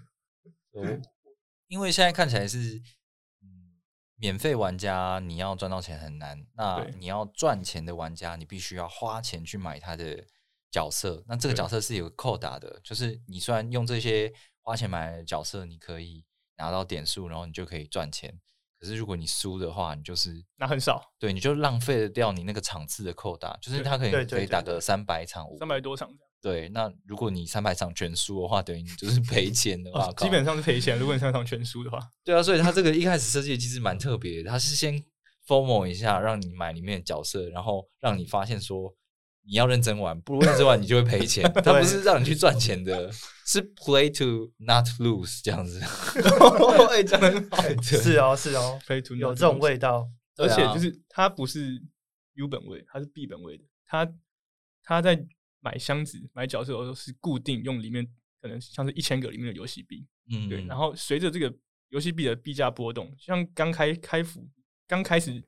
[1.69, 2.81] 因为现在看起来是，
[3.43, 3.77] 嗯，
[4.17, 10.25] 免费玩家你要赚到钱很难，那你要赚钱的玩家，你必须要花钱去买他的
[10.71, 11.23] 角色。
[11.29, 16.25] 那这个角色是有扣打的，就是你虽然用这些花钱买的角色，你可以
[16.57, 18.41] 拿到点数，然后你就可以赚钱。
[18.79, 30.97] 可是如果你输的话，你就是那很少，对，你就浪费了掉你那个场次的扣打，就是他可以可以打个三百场，三百多场这样对，那如果你三百场全输的话，等于你就是赔钱的 话，基本上是赔钱。
[30.97, 35.03] 如果你三百场全输的话，对啊，所以他这个一开始设计的机制蛮特别，他是先
[35.47, 38.95] formal 一下，让你买里面的角色，然后让你发现说
[39.49, 41.43] 你要认真玩，不认真玩你就会赔钱。
[41.65, 43.11] 它不是让你去赚钱的，
[43.47, 45.81] 是 play to not lose 这样子。
[46.91, 50.07] 哎，讲的好，是哦，是哦，play to 有这种味道，
[50.37, 51.83] 而且就是它不是
[52.35, 53.65] U 本位，它是 B 本位的。
[53.87, 54.07] 它
[54.83, 55.19] 它在
[55.61, 58.07] 买箱子、买角色的时候是固定用里面
[58.43, 60.63] 可能像是一千个里面的游戏币，嗯，对。
[60.67, 61.51] 然后随着这个
[61.89, 64.47] 游戏币的币价波动，像刚开开服
[64.87, 65.43] 刚开始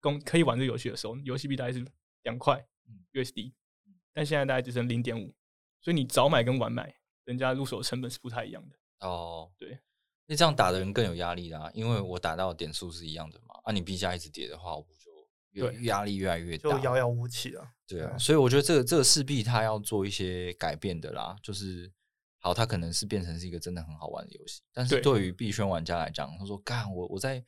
[0.00, 1.84] 公可以玩这个游戏的时候，游戏币大概是
[2.24, 2.60] 两块
[3.12, 3.52] USD，
[4.12, 5.34] 但现在大概只剩零点五，
[5.80, 8.76] 所以你早买跟晚买，人家入手成本是不太一样的。
[9.06, 9.78] 哦，对，
[10.26, 15.10] 那这样打的人更有压力啦，因为我打到点数是一样的嘛，啊，你币价一直跌的话，我不就
[15.50, 17.68] 越压力越来越大，就遥遥无期了。
[17.86, 21.92] 对啊，所以我觉得这个这个势必他要做一些改变的啦，就是。
[22.40, 27.44] 好，它可能是变成是一个真的很好玩的游戏，但是对于币圈玩家来讲，他说：“干我我在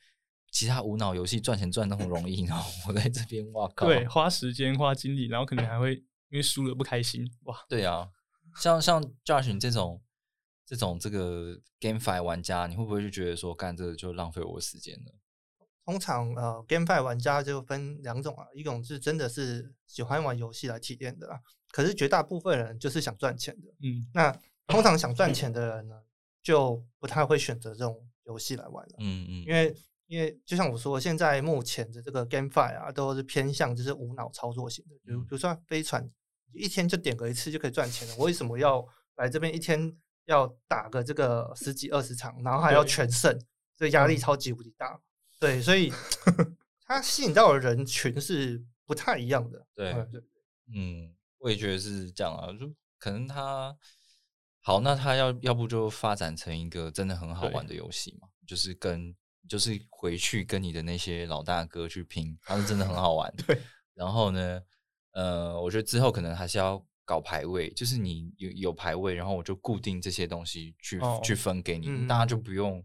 [0.51, 8.09] 其他无脑游戏赚钱赚那么容易，然后我在这边哇靠，对，花时间花精力，然后可能还会因为输了不开心哇。”对啊，
[8.57, 10.01] 像像 Josh 这种
[10.65, 15.11] 这种这个 GameFi 玩家，你会不会就觉得说干这个就浪费我的时间呢？
[15.85, 24.39] 通常呃，GameFi 玩家就分两种啊，一种是真的是喜欢玩游戏来体验的啦，可是绝大部分人就是想赚钱的，嗯，那。
[24.67, 26.01] 通常想赚钱的人呢，
[26.41, 28.95] 就不太会选择这种游戏来玩了。
[28.99, 29.75] 嗯嗯，因为
[30.11, 34.95] 因为就像我说，现在目前的这个 GameFi 啊，都是偏向就是无脑操作型的。
[35.05, 36.05] 比如比如说飞船，
[36.53, 38.15] 一天就点个一次就可以赚钱了。
[38.17, 39.95] 我为什么要来这边一天
[40.25, 43.39] 要打个这个十几二十场，然后还要全胜？
[43.77, 44.99] 这压力超级无敌大。
[45.39, 45.93] 对，所以
[46.85, 49.65] 它吸引到的人群是不太一样的。
[49.73, 50.21] 对对，
[50.75, 52.69] 嗯，我也觉得是这样啊，就
[52.99, 53.73] 可能他。
[54.59, 58.27] 好，那他要要不就发展成一个真的很好玩的游戏嘛？
[58.45, 59.15] 就是跟
[59.47, 63.33] 就是回去跟你的那些老大哥去拼，他们真的很好玩。
[63.47, 63.61] 对。
[63.93, 64.61] 然后呢，
[65.11, 72.83] 呃，我觉得之后可能还是要搞排位，就是你有有排位，然后我就固定这些东西去去分给你，大家就不用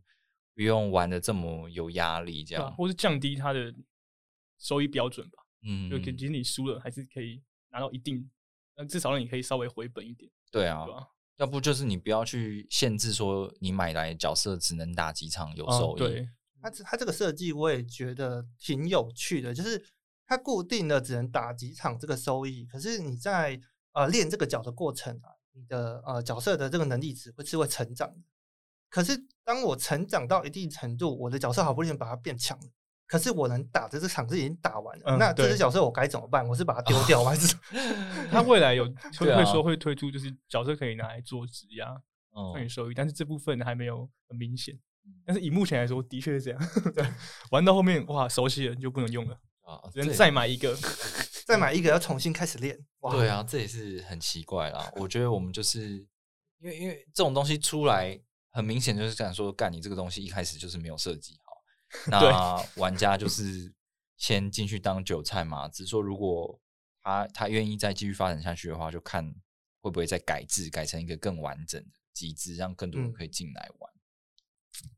[0.54, 3.72] 不用玩的这么有压力，这样，或是降低他的
[4.58, 5.38] 收益标准吧。
[5.62, 5.90] 嗯。
[5.90, 8.28] 就其实你输了还是可以拿到一定，
[8.76, 10.30] 那至少让你可以稍微回本一点。
[10.50, 10.86] 对啊。
[11.38, 15.98] 要不就是你不要去限制说你买来角色只能打几场有收益。
[15.98, 16.28] 对，
[16.60, 19.82] 它它这个设计我也觉得挺有趣的，就是
[20.26, 23.60] 它固定的只能打几场这个收益，可是你在
[23.92, 28.20] 呃练这个角的过程啊，你的呃角色的这个能力值会是会成长的。
[28.88, 32.66] 可是当我成长到一定程度，我的角色好不容易把它变强了。
[33.06, 36.44] 可是我能打的这场是已经打完了，那这只角色我该怎么办？
[36.48, 37.54] 我是把它丢掉还是？
[38.32, 38.84] 他 未来有
[39.16, 41.86] 会会说会推出，就是角色可以拿来做质押，
[42.52, 44.76] 赚取收益，但是这部分还没有很明显。
[45.24, 46.70] 但是以目前来说，的确是这样。
[46.94, 47.04] 对，
[47.50, 50.76] 玩到后面哇，熟悉了就不能用了啊，只能 再买一个，
[51.44, 52.78] 再买一个要重新开始练。
[53.10, 54.90] 对啊，这也是很奇怪啦。
[54.96, 56.06] 我觉得我们就是
[56.58, 58.18] 因为因为这种东西出来，
[58.50, 61.52] 很明显就是想说，干你这个东西一开始就是没有设计好。
[62.08, 63.72] 那玩家就是
[64.16, 66.60] 先进去当韭菜嘛，只是说如果
[67.02, 69.24] 他他愿意再继续发展下去的话，就看
[69.80, 73.92] 会不会再改制，改成一个更完整的机制，让更多人可以进来玩。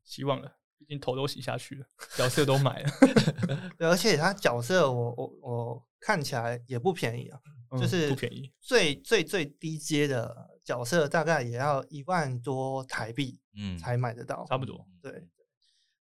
[0.03, 2.89] 希望了，毕竟头都洗下去了，角色都买了，
[3.77, 7.39] 对，而且他角色我我我看起来也不便宜啊，
[7.79, 15.27] 就是不便宜，最最最低阶的角色大概也要一万多台币，嗯，才买得到，差不多，对。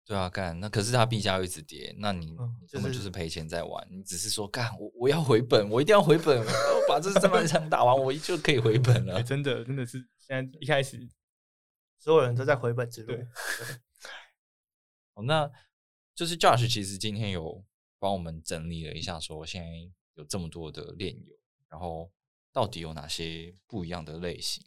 [0.07, 2.37] 对啊，干那可是它币价一直跌，那你
[2.71, 3.83] 根本就是赔钱在玩。
[3.91, 9.23] 你只是说干我我要回本，我一定要回本，我把这三万场打完，我就可以回本了。
[9.23, 11.09] 真的真的是现在一开始
[11.99, 13.15] 所有人都在回本之路。
[15.15, 15.51] 哦，那
[16.15, 17.65] 就是 Josh 其实今天有
[17.99, 19.69] 帮我们整理了一下，说现在
[20.15, 21.37] 有这么多的链友，
[21.69, 22.11] 然后
[22.53, 24.65] 到底有哪些不一样的类型？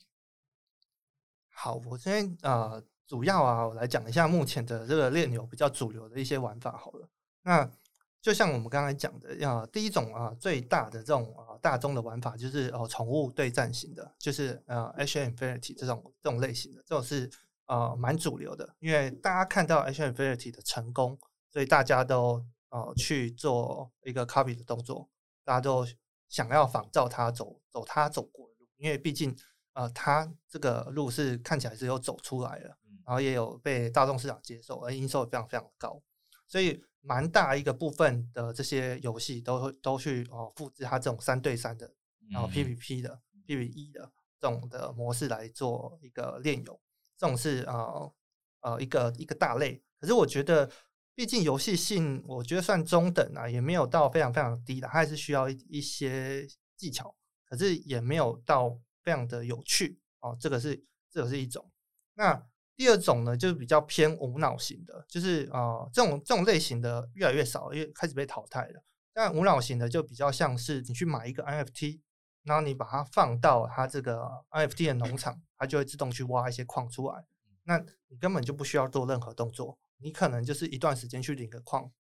[1.49, 2.83] 好，我先啊。
[3.07, 7.09] 主要啊，我来讲一下目前的这个炼油比较主流的一些玩法好了。
[7.43, 7.71] 那
[8.21, 17.29] 就像我们刚才讲的，啊，第一种啊，最大的这种啊大宗的玩法就是哦，宠物对战型的，就是呃，H Infinity 这种这种类型的，这种是
[17.67, 18.75] 呃蛮主流的。
[18.79, 21.17] 因为大家看到 H Infinity 的成功，
[21.49, 25.09] 所以大家都呃去做一个 copy 的动作，
[25.43, 25.87] 大家都
[26.27, 29.33] 想要仿照它走走它走过的路，因为毕竟
[29.73, 32.77] 呃它这个路是看起来是有走出来了。
[33.05, 35.97] 然后也有被大众市场接受，而营收也非常非常高，
[36.45, 41.93] 所以蛮大一个部分的这些游戏都会都去哦复制它这种三对三的，
[42.31, 46.79] 然后 PVP 的 PVE 的这种的模式来做一个炼油，
[47.17, 48.13] 这种是呃
[48.61, 49.81] 呃一个一个大类。
[49.99, 50.69] 可是我觉得，
[51.15, 60.37] 毕竟游戏性我觉得算中等啊，也没有到非常非常低的，它还是需要一一些技巧可是也没有到非常的有趣哦。
[60.39, 61.71] 这个是这个是一种。
[62.15, 68.83] 那第二种呢，就是比较偏无脑型的，就是啊这种这种类型的越来越少，因为开始被淘汰了。
[69.11, 71.99] 但无脑型的就比较像是你去买一个 NFT，
[72.43, 77.25] 然后你把它放到它这个 NFT 的农场，它就会自动去挖一些矿出来。
[77.63, 81.91] 那你根本就不需要做任何动作，你可能就是一段时间去领个矿，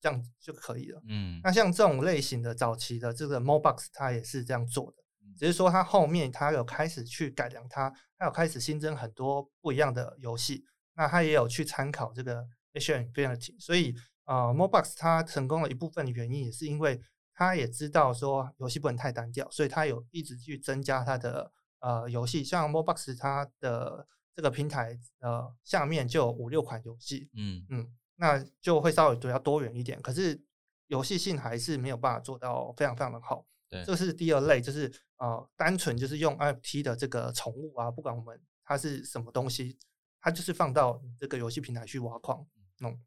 [0.00, 1.02] 这样就可以了。
[1.06, 5.01] 嗯，那像这种类型的早期的这个 MoBox，它也是这样做的，
[5.36, 10.64] 只是说它后面它有开始去改良它，它有开始新增很多不一样的游戏。
[10.94, 17.00] 那它也有去参考这个 H Infinity，所以呃 MoBox 它成功的一部分的原因也是因为
[17.34, 24.06] 它也知道说游戏不能太单调，所以它有一直去增加它的呃游戏，像 MoBox 它的。
[24.34, 30.42] 这个平台呃下面就有五六款游戏，嗯嗯，那就会稍微比较多元一点，可是
[30.86, 33.44] 游戏性还是没有办法做到非常非常的好。
[33.72, 39.78] 对，这是第二类，就是呃单纯就是用 NFT 的这个宠物啊，不管我们它是什么东西，
[40.20, 42.46] 它就是放到这个游戏平台去挖矿，
[42.80, 43.00] 嗯，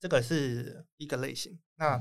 [0.00, 1.60] 这个是一个类型。
[1.76, 2.00] 那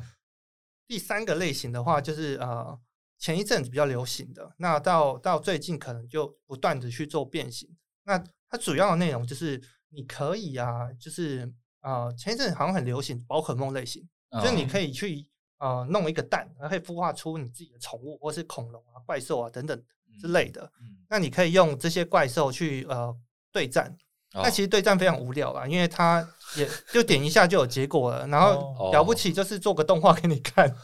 [0.88, 2.80] 第三个类型的话，就是呃
[3.18, 7.70] 前一阵子比较流行的，那到到最近可能就不断的去做变形。
[8.04, 8.18] 那
[8.48, 14.08] 它主要的内容就是你可以啊，就是啊，前一阵好像很流行宝可梦类型，
[14.42, 15.28] 就是你可以去
[15.64, 19.82] 呃弄一个蛋，然后可以孵化出你自己的宠物，或是恐龙啊、怪兽啊等等
[20.20, 20.70] 之类的。
[21.10, 23.16] 那你可以用这些怪兽去呃
[23.52, 23.96] 对战。
[24.36, 30.76] 那其实对战非常无聊啊，因为它也就点一下就有结果了，然后了不起就是做个动画给你看，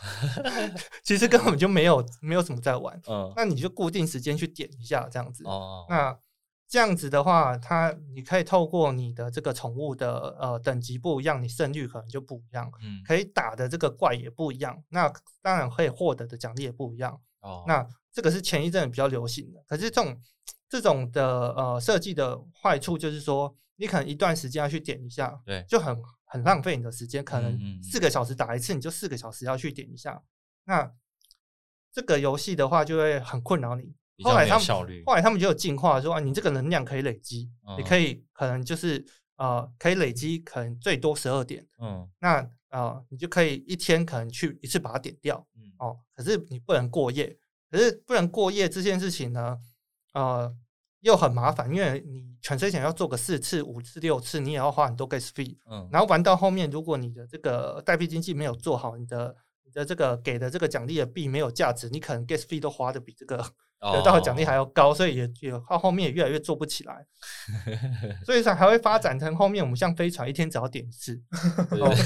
[1.04, 3.02] 其实根本就没有没有什么在玩。
[3.08, 5.44] 嗯，那你就固定时间去点一下这样子。
[5.46, 6.18] 哦，那。
[6.70, 15.12] 这样子的话，它你可以透过你的这个宠物的呃等级不一样，你胜率可能就不一样，嗯，可以打的这个怪也不一样，那
[15.42, 17.20] 当然可以获得的奖励也不一样。
[17.42, 20.22] 哦，那这个是前一阵比较流行的，可是这种
[20.70, 30.22] 这种的呃设计的坏处就是说，你可能一段时间要去点一下，对，就很很浪费你的时间，可能四个小时打一次，你就四个小时要去点一下，
[30.66, 30.92] 那
[31.92, 33.96] 这个游戏的话就会很困扰你。
[34.24, 34.68] 后来他们
[35.06, 39.06] 后来他们就有进化，说啊，你这个能量可以累积，你可以可能就是
[39.38, 47.38] 呃，可以累积可能最多十二点，嗯，那啊，你就可以一天可能去一次把它点掉，嗯，哦，可是你不能过夜，
[47.72, 49.58] 可是不能过夜这件事情呢，
[50.14, 50.54] 呃，
[51.00, 63.44] 又很麻烦，因为你全身想要做个四次、五次、六次，你也要花很多 gas fee，嗯，然后玩到后面，如果你的这个代币经济没有做好，你的你的这个给的这个奖励的币没有价值，你可能 gas fee 都花的比这个。
[63.82, 67.06] 得到的奖励还要高，所以也也到后面也越来越做不起来，
[68.26, 71.18] 所以才还会发展成后面我们像飞船一天只要点一次，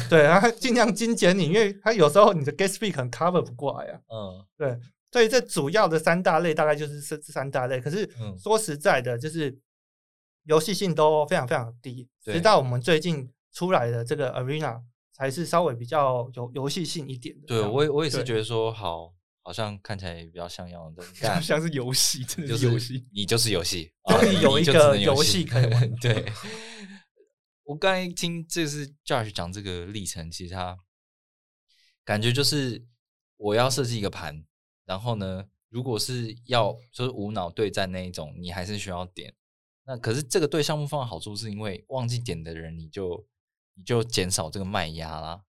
[0.07, 3.99] 对，然后尽量精简你，因为它有时候你的 gas fee 可能 cover 不过来啊。
[4.07, 4.79] 嗯，对，
[5.11, 7.81] 所以这主要的三大类大概就是这这三大类。
[7.81, 8.07] 可是
[8.37, 9.57] 说实在的，就是
[10.43, 14.79] 游戏性都非常非常低，直到我们最近出来的这个 arena
[15.11, 17.47] 才是稍微比较有游戏性一点的。
[17.47, 19.11] 对我也我也是觉得说好。
[19.45, 21.03] 好像看起来比较像样的，
[21.41, 23.05] 像是游戏，真的是游戏。
[23.11, 25.95] 你就是游戏， 终于有一个游戏可以玩。
[25.97, 26.25] 对，
[27.65, 30.77] 我刚才听这是 Josh 讲这个历程，其实他
[32.05, 32.85] 感觉就是
[33.35, 34.45] 我要设计一个盘，
[34.85, 39.35] 然后呢，如果是要就是无脑对战那一种，你还是需要点。
[39.85, 43.27] 那可是这个对项目方的好处，是因为忘记点的人，你就
[43.73, 45.43] 你就减少这个卖压啦。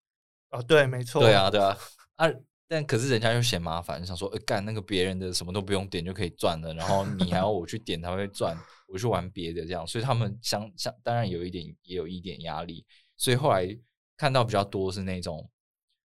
[0.50, 1.78] 哦，对，没错，对啊，对啊，
[2.16, 2.28] 啊。
[2.68, 8.58] 但可是人家又嫌麻烦，想说，哎，干那个别人的什么都不用点就可以赚了，然后 你还要我去点才会赚，
[8.88, 12.86] 我去玩别的这样，所以他们相相当然有一点也有一点压力，
[13.18, 13.68] 所以后来
[14.18, 15.50] 看到比较多是那种，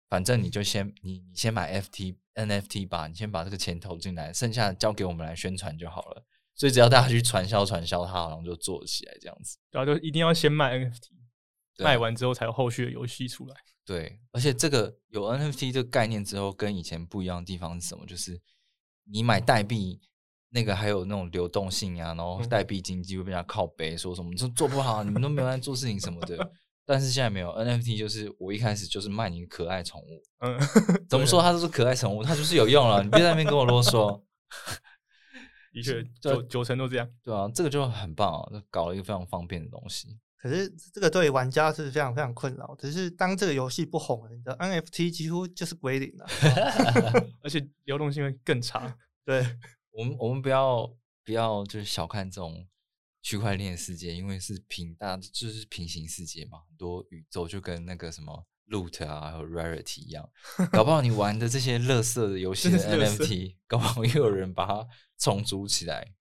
[0.09, 6.25] 反正你就先你你先买 FT NFT 吧，你先把这个钱投进来，剩下交给我们来宣传就好了。
[6.57, 9.59] 所以只要大家去传销传销，他好像就做起来这样子。
[9.73, 11.09] 然后就一定要先卖 NFT，
[11.79, 13.57] 卖完之后才有后续的游戏出来。
[13.85, 18.07] 对，而且这个有 NFT 这个概念之后，跟以前不一样的地方是什么？
[18.07, 18.41] 就是
[19.11, 20.01] 你买代币，
[20.51, 26.39] 那个还有那种流动性啊，然后代币经济会被人家靠背，说什么说做不好，你们都没有在做事情什么的。
[26.87, 30.59] 但是现在没有 NFT，就是我一开始就是卖你可爱宠物，嗯，
[31.09, 34.23] 怎么说它都是可爱宠物，它就是有用了，你别在那边跟我啰嗦。
[35.73, 37.09] 的确，九九成都这样。
[37.23, 40.09] 对啊，这个就很棒啊，搞了一个非常方便的东西。
[40.45, 42.77] 可是这个对玩家是非常非常困扰。
[42.79, 46.27] 只是当这个游戏不红了，你的 NFT 几乎就是归零了
[47.43, 48.95] 而且流动性会更差。
[49.25, 49.39] 对
[49.91, 50.87] 我们，我们不要
[51.25, 52.69] 不要就是小看这种
[53.23, 60.29] 区块链世界，因为是平大就是平行世界嘛，很多宇宙就跟那个什么 loot 啊，还有 rarity 一样，
[60.71, 64.87] 搞不好你玩的这些乐色的游戏的 NFT，搞不好又有人把它
[65.17, 66.13] 重组起来。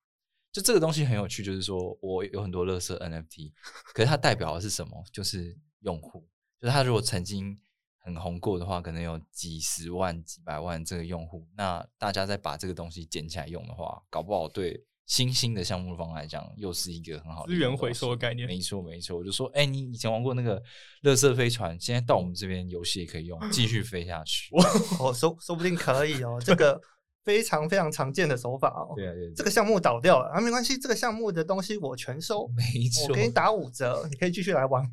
[0.53, 3.51] 就这个东西很有趣，就是说我有很多乐色 NFT，
[3.93, 5.03] 可是它代表的是什么？
[5.11, 6.25] 就是用户，
[6.61, 7.59] 就是他如果曾经
[7.97, 14.85] 很红过的话，可能有几十万、几百万这个用户，那大家再把这个东西捡起来用的话，搞不好对。
[15.05, 18.47] 新兴的项目方来讲，又是一个很好的资源回收的概念。
[18.47, 19.17] 没错，没错。
[19.17, 20.63] 我就说，哎，你以前玩过那个
[21.01, 24.49] 乐色飞船，现在到我们这边游戏也可以用，继续飞下去。
[25.01, 26.79] 哦，说说不定可以哦，这个
[27.23, 28.93] 非常非常常见的手法哦。
[28.95, 29.33] 对啊，对。
[29.33, 34.83] 这个项目倒掉了啊，没关系，这个项目的东西我全收，没错，我给你打五折，你可以继续来玩。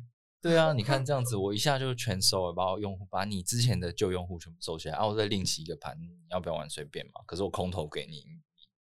[0.41, 7.21] 对啊，你看这样子，我一下就全收了，把我用户把你之前的旧用户全部收起来，然后再另起一个盘，你要不要玩随便嘛？
[7.27, 8.23] 可是我空投给你，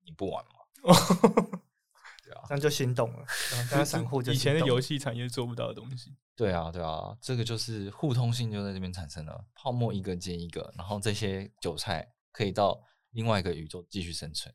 [0.06, 0.52] 你不玩吗？
[2.48, 3.26] 这样就心动了，
[3.70, 6.16] 然后散户就以前的游戏产业做不到的东西。
[6.36, 12.80] 对啊，对啊，这个就是互通性就在这边产生了，泡沫一个接一个，然后这些韭菜可以到
[13.12, 14.54] 另外一个宇宙继续生存。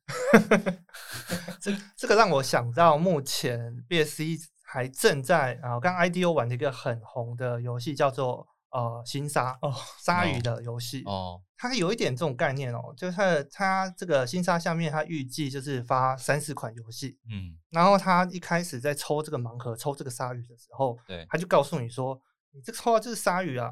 [1.61, 8.49] 这这个让我想到，目前 BSC 还正在啊，刚 IDO 玩的一个很红的游戏叫做。
[8.75, 23.71] 呃，新鲨哦，鲨鱼的游戏哦，它有一点这种概念哦，就是它它这个新沙下面，它预计就是发三四款游戏，嗯，然后它一开始在抽这个盲盒，抽这个鲨鱼的时候，对，他就告诉你说，你这抽到这是鲨鱼啊，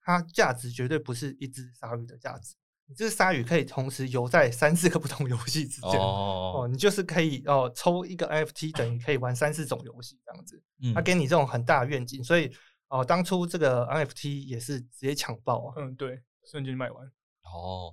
[0.00, 12.52] 它价值绝对不是一只鲨鱼的价值，你这个鲨鱼可以同时游在三四个不同游戏之间，哦，你就是可以哦，抽一个 NFT 等于可以玩三四种游戏这样子，嗯，他给你这种很大的愿景，所以。
[12.88, 15.74] 哦，当初这个 NFT 也是直接抢爆啊！
[15.76, 17.04] 嗯，对，瞬间卖完。
[17.42, 17.92] 哦，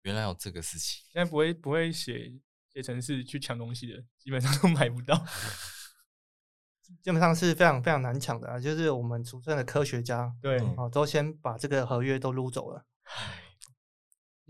[0.00, 1.04] 原来有这个事情。
[1.12, 2.32] 现在不会不会写
[2.72, 5.14] 写程式去抢东西的，基本上都买不到。
[7.04, 8.58] 基本上是非常非常难抢的啊！
[8.58, 12.86] 就是我们储存的科学家，对，哦，都先把这个合约都撸走了。
[13.04, 13.49] 你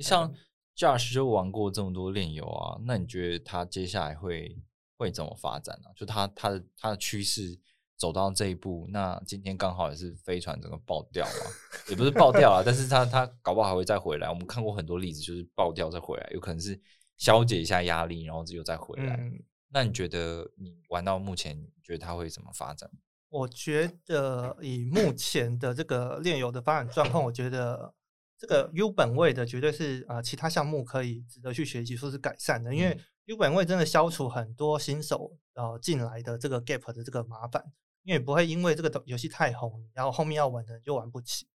[0.01, 0.34] 像
[0.76, 4.59] Josh 就玩过这么多炼油啊，那你觉得他接下来会
[4.96, 5.90] 会怎么发展呢？
[5.94, 7.61] 就他他的他的趋势。
[8.01, 11.51] 走到这一步，那今天刚好也是飞船整个爆掉嘛，
[11.90, 14.26] 也不是爆掉啊，但是他他搞不好还会再回来。
[14.30, 16.80] 我们看过很多例子，就是爆掉再回来，有可能是
[17.18, 19.20] 消解一下压力，然后又再回来。
[19.68, 22.90] 那你觉得你玩到目前，你觉得它会怎么发展？
[23.28, 27.92] 我觉得以目前的这个炼油的发展状况，我觉得
[28.41, 37.62] 这个 U 本位的绝对是啊，其他项目可以值得去学习，说是改善的，因为 U 本位真的消除很多新手呃进来的这个 gap 的这个麻烦。
[38.03, 41.47] 因为不会因为这个游戏太红，然后后面要玩的人就玩不起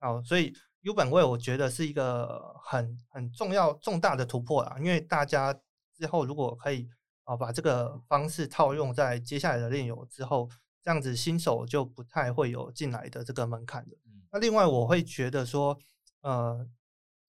[0.00, 4.76] 啊，所以 U 本位我觉得是一个很很重要重大的突破啊。
[4.80, 5.56] 因为大家
[5.96, 6.88] 之后如果可以
[7.22, 10.50] 啊把这个方式套用在接下来的炼油之后，
[10.82, 13.96] 这样子新手就不太会有进来的这个门槛的。
[14.32, 15.78] 那另外我会觉得说，
[16.22, 16.66] 呃，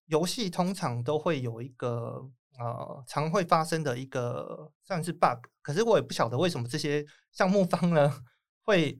[0.06, 2.28] 游戏通常都会有一个
[2.58, 8.24] 呃常会发生的一个算是 bug，可是我也不晓得为什么这些项目方呢。
[8.66, 8.98] 会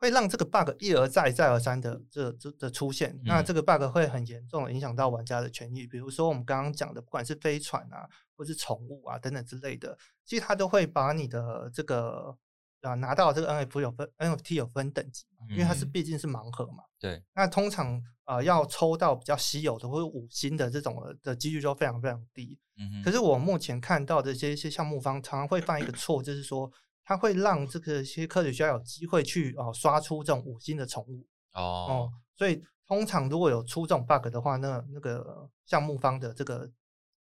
[0.00, 5.86] 会让这个 bug 一而再再而三的这这的出现，那这个 bug 会很严重的影响到玩家的权益。
[5.86, 12.36] 比如说我们刚刚讲的，不管是飞船啊，或是宠物啊等等之类的，其实它都会把你的这个
[12.82, 16.84] 啊拿到这个 NFT 有分 NFT 有分等级嘛，因为它是毕竟是盲盒嘛。
[16.98, 17.22] 对。
[17.34, 22.58] 那通常啊要抽到比较稀有的或者五星的这种的几率就非常非常低。
[22.78, 26.70] 嗯可是我目前看到的这些项目方常常会犯一个错，就是说。
[27.02, 36.70] 它会让这个些科学家有机会去哦刷出这种五星的宠物哦，所以通常如果有出这种 bug 的话，那那个项目方的这个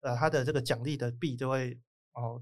[0.01, 1.79] 呃他的这个奖励的币就会
[2.15, 2.41] 哦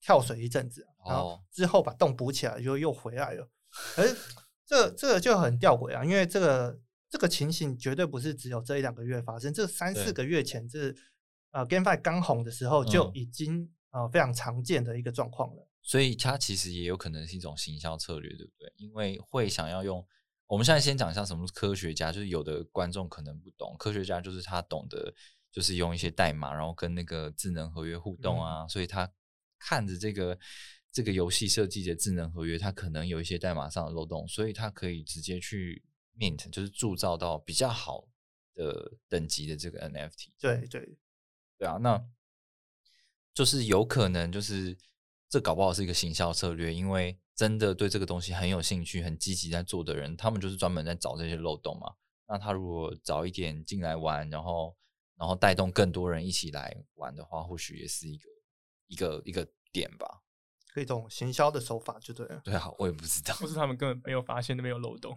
[0.00, 3.48] 跳水一阵子，然后之后把洞补起来就又回来了。
[3.96, 4.16] 而
[4.66, 6.78] 这这个就很吊诡啊，因为这个
[7.10, 10.94] 这个情形绝对不是只有这一两个月发生，这三四个月前这
[11.52, 15.68] 呃 GameFi 刚红的时候就已经呃非常常见的一个状况了。
[15.82, 18.72] 所以它其实也有可能是一种行销策略，对不对？
[18.76, 20.06] 因为会想要用。
[20.46, 25.12] 我们现在先讲一下什么是科学家，就是有的观众可能不懂，科学家就是他懂得
[25.50, 28.68] 就是用一些代码，然后跟那个智能合约互动啊。
[28.68, 29.10] 所以他
[29.58, 30.38] 看着这个
[30.94, 35.84] 这个游戏设计的智能合约，它可能有一些代码上的漏洞，所以它可以直接去
[36.16, 38.08] mint，就是铸造到比较好
[38.54, 40.28] 的等级的这个 NFT。
[40.38, 40.96] 对对
[41.58, 42.02] 对啊，那
[43.34, 44.78] 就是有可能就是。
[45.26, 51.92] 这搞不好是一个行销策略，因为真的对这个东西很有兴趣、很积极在做的人，他们就是专门在找这些漏洞嘛。
[52.28, 54.76] 那他如果早一点进来玩，然后
[55.16, 58.28] 然后带动更多人一起来玩的话，或许也是一个
[58.86, 60.22] 一个一个点吧。
[60.80, 62.40] 一种行销的手法就对了。
[62.44, 65.16] 对啊，我也不知道，或是他们根本没有发现那边有漏洞。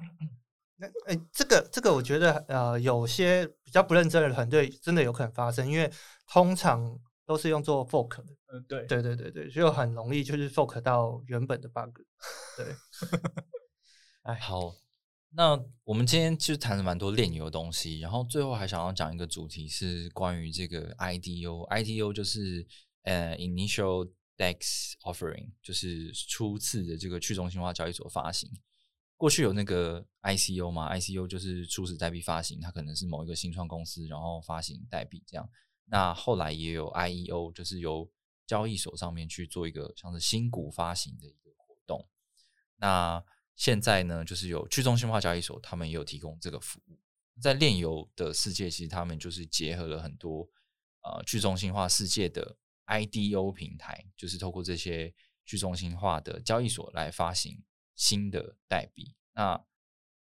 [0.80, 5.91] 那哎，这个这个，我觉得呃，有些比较不认真的团队真的有可能发生，因为
[6.28, 8.26] 通常都是用做 fork 的。
[8.53, 11.99] 嗯，对，对对对对，就很容易就是 fork 到原本的 bug。
[12.55, 12.76] 对，
[14.22, 14.76] 哎，好，
[15.32, 22.66] 那我们今天其实谈了蛮多炼油的东西，然后最后还想要讲一个主题是关于这个 IDO，IDO 就是
[23.01, 28.49] 呃 initial dex offering，就是初次的这个去中心化交易所发行。
[29.15, 35.49] 过去有那个 ICO 嘛，ICO 就是初始代币发行，它可能是某一个新创公司然后发行代币这样。
[35.85, 38.07] 那后来也有 IEO，就是由
[38.45, 42.07] 交易所上面去做一个像是新股发行的一个活动。
[42.75, 43.23] 那
[43.55, 46.99] 现在呢，就是有去中心化交易所，他们也有提供这个服务。
[47.41, 50.47] 在炼油的世界，其实他们就是结合了很多
[51.01, 52.55] 呃去中心化世界的
[52.88, 55.13] IDO 平台，就是透过这些
[55.45, 57.63] 去中心化的交易所来发行
[57.95, 59.15] 新的代币。
[59.33, 59.63] 那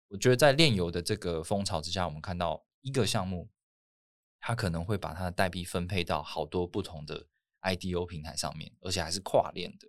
[0.08, 3.50] 我觉得在炼油的这个风潮之下，我们看到一个项目，
[4.38, 7.26] 它可能会把它的代币分配到好多不同的。
[7.60, 9.88] IDO 平台上面，而且还是跨链的，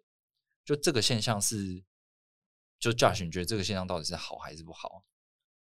[0.65, 1.83] 就这个现象是，
[2.79, 5.03] 就 Josh，你觉得这个现象到底是好还是不好？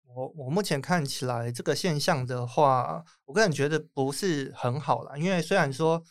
[0.03, 5.17] 我我目前看起来这个现象的话，我个人觉得不是很好啦。
[5.17, 6.05] 因为虽然说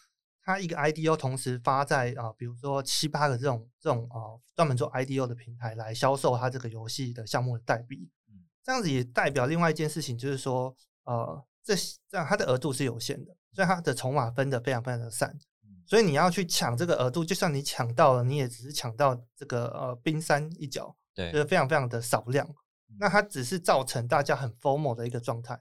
[0.44, 8.10] 它一个 IDO 同时发在啊，比如说七八个这种这种啊专门做 IDO 的平台来销售它这个游戏的项目的代币，
[8.62, 11.74] 这样子也代表另外一件事情，就是说呃，这
[12.08, 15.34] 这样它的额度是有限的，所以它的筹码分的非常非常的散。
[15.86, 22.48] 所以你要去抢这个额度，就算你抢到了，你也只是抢到这个呃冰山一角，对，就是非常非常的少量。
[22.98, 25.60] 那它只是造成大家很 formal 的一个状态，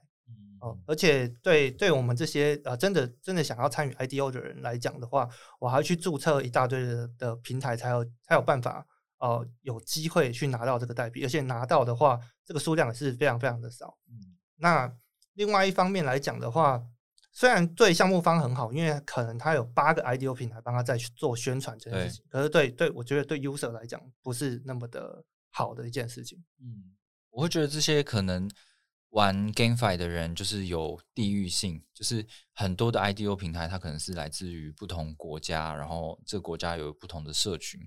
[0.64, 8.86] 哦，而且对对我们这些呃真的真的想要参与 IDO 的人来讲的话，我还要去注册一大堆的的平台，才有才有办法
[9.18, 13.96] 呃有机会去拿到这个代币，而且拿到的话，这个数量也是非常非常的少。
[14.08, 14.90] 嗯，那
[15.34, 16.82] 另外一方面来讲的话。
[17.36, 26.38] 虽然对项目方很好，因为可能他有八个 IDO 平台帮他在去做宣传这件事情，可是对对我觉得对 user 来讲不是那么的好的一件事情。
[26.60, 26.94] 嗯，
[27.30, 28.48] 我会觉得这些可能
[29.14, 37.80] 玩 GameFi 的人就是有地域性，就是很多的 IDO 平台它可能是来自于不同国家，然后这个国家有不同的社群，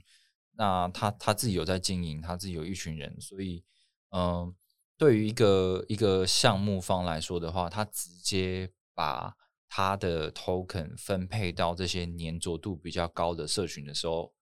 [0.53, 3.63] 那他他自己有在经营，他自己有一群人，所以
[4.09, 4.53] 嗯，
[4.97, 8.73] 对于一个一个项目方来说的话，他直接。
[8.97, 9.35] 把
[9.69, 14.33] 他的 token 分配到这些粘着度比较高的社群的时候，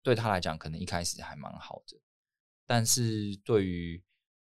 [0.00, 1.98] 对他来讲可能一开始还蛮好的，
[2.64, 4.00] 但是对于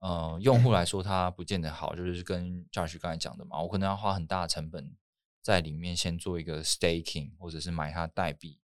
[0.07, 1.95] 呃用户来说，他不见得好。
[1.95, 4.95] 就是跟 Josh 刚才讲的嘛，我可能要花很大的成本
[5.41, 8.59] 在里面先做一个 staking，或者是买它代币，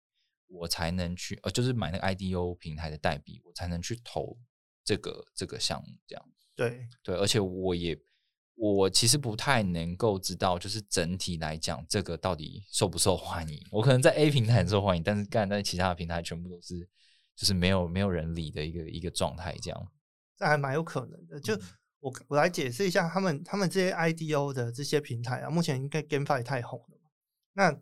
[0.48, 4.38] 我才能去呃，就是买那个 IDO 平台的代币，我才能去投
[4.84, 5.90] 这个这个项目。
[6.08, 6.26] 这样
[6.56, 8.00] 对对，而且我也。
[8.56, 13.60] 我其实不太能够知道，就是整体来讲，这个到底受不受欢迎。
[13.72, 16.88] 我可能在 A 平台很受欢迎，但是干在其他的平台全部都是
[17.36, 19.88] 就是没有没有人理的一个一个状态，这样。
[20.38, 21.40] 这还蛮有可能的。
[21.40, 21.54] 就
[22.00, 27.10] 我我来解释一下，他们他们这些 IDO 的这些平台啊，目前应该 GameFi 太红了嘛。
[27.54, 27.78] 那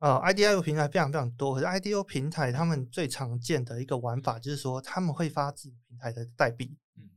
[0.00, 6.76] 呃，IDO 平台非常非常多，可是 IDO 平台他们最常见的一个玩法就是说，他们会发自己平台的代币。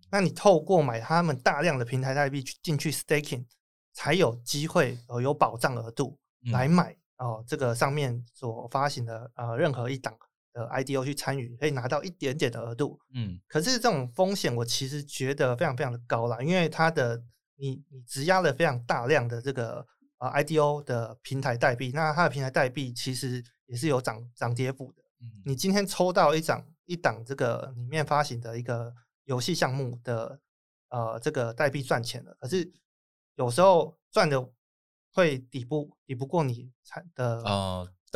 [0.10, 3.46] 那你透过买他们大量的平台代币去进去 staking，
[3.92, 6.18] 才有机会呃有保障额度
[6.54, 10.18] 来买哦这个上面所发行的呃任何一档
[10.58, 13.00] 的 IDO 去参与，可以拿到一点点的额度。
[13.14, 17.22] 嗯，可是这种风险我其实觉得非常非常的高啦，因为它的
[17.58, 19.86] 你你质押了非常大量的这个
[20.18, 25.04] 呃 IDO 的平台代币，那它的平台代币其实也是有涨涨跌幅的。
[25.22, 28.94] 嗯，你今天抽到一张一档这个里面发行的一个。
[29.28, 30.40] 游戏项目的
[30.88, 32.72] 呃，这个代币赚钱了，可是
[33.36, 34.42] 有时候赚的
[35.12, 37.44] 会抵不抵不过你产的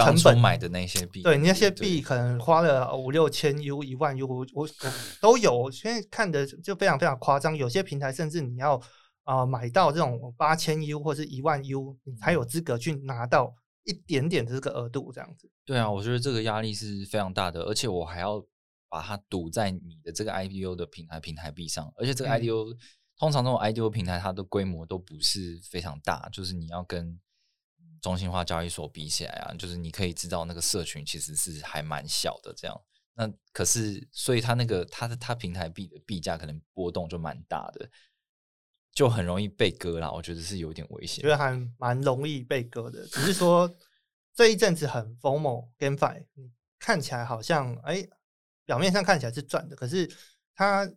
[0.06, 4.70] 呃成本买的那些币，对你那些币可能花了五六千 U 一万 U，我我
[5.20, 7.56] 都有，现在看的就非常非常夸张。
[7.56, 8.82] 有些平台甚至你要
[9.24, 15.49] 啊买到这种八千 U 或者一万 U，你才有资格去拿到一点点的这个额度，这样子。
[15.66, 18.45] 对啊，我觉得这个压力是非常大的，而且我还要。
[18.93, 22.76] 把它堵在你的这个 IDO 的平台平台币上，而且这个 IDO
[23.18, 27.18] 通常这种 IDO 平台它的规模都不是非常大，就是你要跟
[28.02, 32.82] 中心化交易所比起来啊，就是你可以知道那个社群其实是还蛮小的这样。
[33.14, 37.89] 那可是所以它那个它的它平台币的币价可能波动就蛮大的，
[38.93, 40.12] 就很容易被割啦。
[40.12, 43.08] 我觉得是有点危险，觉得还蛮容易被割的。
[43.08, 43.74] 只是说
[44.34, 46.26] 这一阵子很 formal GameFi，
[46.80, 48.06] 看起来好像哎。
[48.64, 50.10] 表面上看起来是赚的，可是
[50.56, 50.89] 它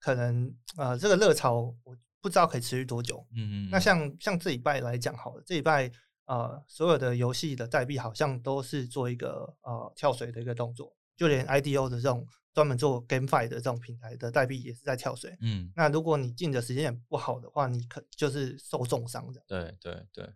[0.00, 3.24] 可能呃这个热潮我不知道可以持续多久。
[3.36, 3.70] 嗯嗯。
[3.70, 5.88] 那像像这一拜来讲好了，这一拜
[6.26, 15.36] 呃所有的游戏的代币好像都是做一个呃跳水的一个动作，就连 IDO 的这种专门做 GameFi 的这种平台的代币也是在跳水。
[15.40, 15.72] 嗯。
[15.74, 19.42] 那如果你进的时间点不好的话，你可就是受重伤的。
[19.46, 20.32] 对对对。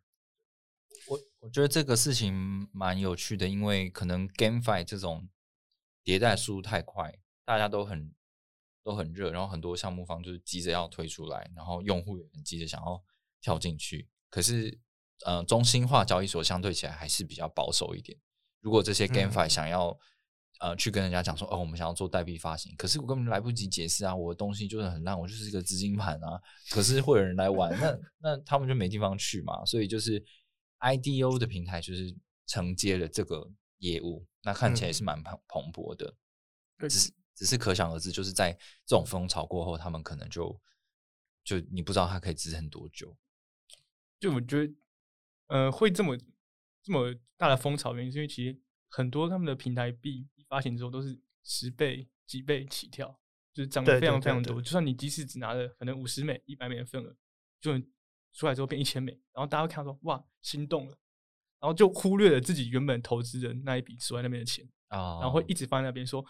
[1.08, 5.28] 我我觉得这个事情蛮有趣的，因为可能 GameFi 这种
[6.02, 8.12] 迭代速度太快，大家都很
[8.82, 13.04] 都很热，然后很多项目方就是急着要推出来，然后用户也很急着想要
[13.40, 14.08] 跳进去。
[14.30, 14.76] 可是，
[15.24, 18.18] 呃，中心化交易所相对起来还是比较保守一点。
[18.60, 19.98] 如果这些 GameFi 想要
[20.60, 26.40] 呃去跟人家讲说，哦，我们想要做代币发行，可是我根本来不及解释啊，我的东西就是很烂，我就是一个资金盘啊。
[26.70, 30.24] 可是会有人来玩，那那他们就没地方去嘛，所以就是。
[30.78, 32.14] IDO 的平台就是
[32.46, 36.14] 承接了这个业务，那看起来是蛮蓬蓬勃的，
[36.86, 38.52] 只是只是可想而知，就是在
[38.84, 40.60] 这种风潮过后，他们可能就
[41.42, 43.16] 就你不知道它可以支撑多久。
[44.20, 44.74] 就我觉得，
[45.46, 46.16] 呃，会这么
[46.82, 53.08] 这么大的风潮，原因是因为其实很多他们的平台币发行之后都是十倍、几倍起跳，
[53.52, 54.60] 就是涨得非常非常多。
[54.60, 57.16] 就算你即使只拿了可能五十美、一百美的份额，
[57.60, 57.80] 就。
[58.32, 60.98] 出来之后变一千美，然后大家会看到说哇心动了，
[61.58, 66.22] 然后就忽略了自己原本投资的那一笔锁在那边的钱啊，然后会一直放在那边说，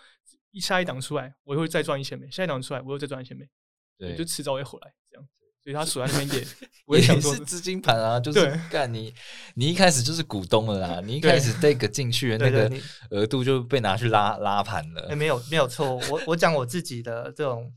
[0.53, 3.51] 一下一档出来我会再赚一千美，下一档出来我又再赚一千美，
[3.99, 5.29] 对，就迟早会回来这样，
[5.67, 6.47] 所以他锁在那边也
[6.87, 9.12] 我也想说是资金盘啊，就是干你
[9.57, 12.71] 你一开始就是股东了啦，你一开始 take 进去的那个
[13.11, 17.73] 额度就被拿去拉拉盘了，没有没有错，我我讲我自己的这种。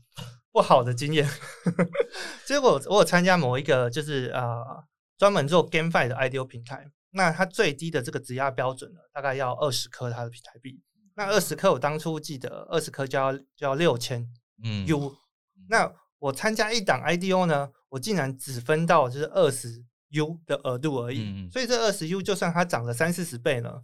[0.52, 1.28] 不好的经验，
[2.44, 4.60] 结果我有参加某一个就是呃
[5.16, 10.82] 专门做 GameFi 的 IDO 平台，那它最低的这个质押标准呢，大概要二十颗它的平台币。
[11.14, 14.28] 那二十颗我当初记得二十颗就要就要六千
[14.64, 15.14] 嗯 U，
[15.68, 19.84] 那我参加一档 IDO 呢，我竟然只分到就是二十。
[20.12, 23.80] U 的额度而已，所以这二十 U 就算它涨了三四十倍呢，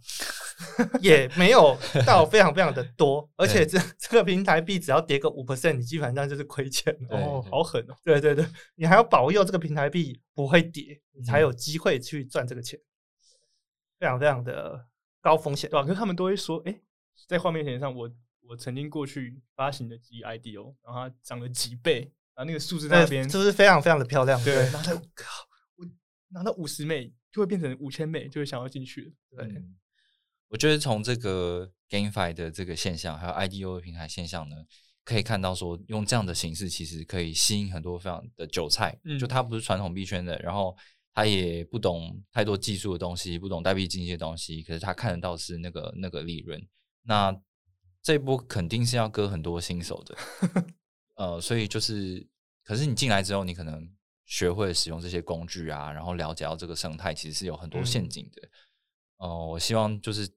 [1.01, 7.95] 也没有到非常非常的多， 而且这这个平台币只要跌个五 percent，你基本上就是亏钱哦，好狠哦！
[8.03, 8.45] 对对对，
[8.75, 12.77] 你还要保佑这个平台币不会跌，你才有机会去赚这个钱，
[13.97, 14.85] 非常非常的
[15.21, 15.83] 高风险，对吧？
[15.83, 16.77] 可是他们都会说，哎，
[17.25, 18.11] 在画面前上，我
[18.49, 24.41] 我曾经过去发行的几 IDO，然后它涨了几倍，然后那个数字在那边是不是非常非常的漂亮？
[24.43, 25.25] 对，然后靠。
[25.75, 25.85] 我
[26.29, 29.63] 拿到五十美就会变成五千美，就会想要进去对，
[30.49, 34.55] 我觉得从这个 GameFi 的这个现象，还有 IDO 的平台现象呢，
[35.03, 38.95] 可以看到说，用这样的形式其实可以吸引很多非常的韭菜。
[39.03, 40.77] 嗯就他不是传统币圈的，然后
[41.15, 46.61] 他也不懂太多技术的东西，不懂代币经济的东西，可是他看得到是那个那个利润。
[47.03, 47.35] 那
[48.03, 50.15] 这一波肯定是要割很多新手的。
[51.17, 52.25] 呃，所以就是，
[52.63, 53.93] 可是你进来之后，你可能。
[54.29, 58.49] 学会使用这些工具啊，然后了解到这个生态其实是有很多陷阱的。
[59.19, 60.29] 哦，我希望就是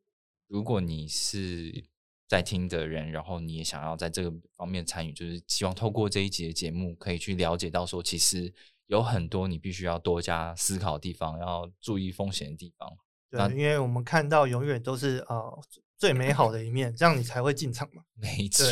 [0.47, 1.85] 如果你是
[2.29, 8.55] 在听的人，然后你也想要在这个方面参与，就是希望透过这一集的节目，可以去了解到说，其实
[8.87, 12.89] 有很多你必须要多加思考的地方，要注意风险的地方。
[13.29, 15.61] 对，因为我们看到永远都是呃
[15.99, 18.05] 最美好的一面，这样你才会进场嘛。
[18.15, 18.65] 没错，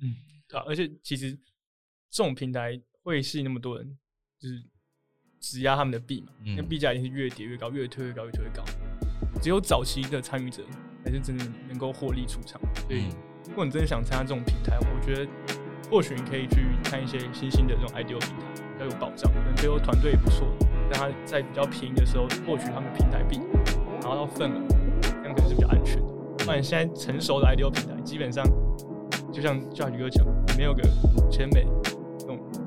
[0.00, 0.14] 嗯，
[0.64, 1.32] 对，而且其实
[2.10, 3.98] 这种平台会吸引那么多人。
[4.38, 4.62] 就是
[5.40, 8.62] 质押他们的币嘛，那币价一定是越跌越高，越推越高，越推越高。
[9.40, 10.62] 只有早期的参与者
[11.02, 12.60] 才是真的能够获利出场。
[12.86, 13.08] 所以，
[13.48, 15.30] 如果你真的想参加这种平台，我觉得
[15.90, 20.46] 或许你可以去看一些新兴的这种 IDO 平台，比较有保障，可能背后团队也不错。
[20.90, 23.38] 让他在比较便宜的时候获取他们平台币，
[24.02, 24.68] 拿到份额，
[25.00, 26.12] 这样可能是比较安全的。
[26.44, 28.44] 不然现在成熟的 IDO 平台，基本上
[29.32, 30.82] 就像教宇哥讲，你没有个
[31.16, 31.66] 五千美。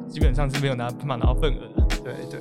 [0.08, 1.86] 基本上是没有拿办法拿到份额的。
[2.04, 2.40] 对对。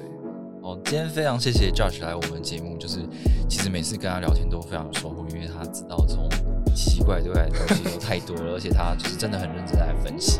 [0.62, 3.00] 哦，今天非常谢谢 Josh 来我们节目，就是
[3.46, 6.26] 其实每次跟他聊天都非常有收获，因为他知道从
[6.74, 10.38] 奇怪对外的东西都太多了， 而且他就是真的很认真来分析。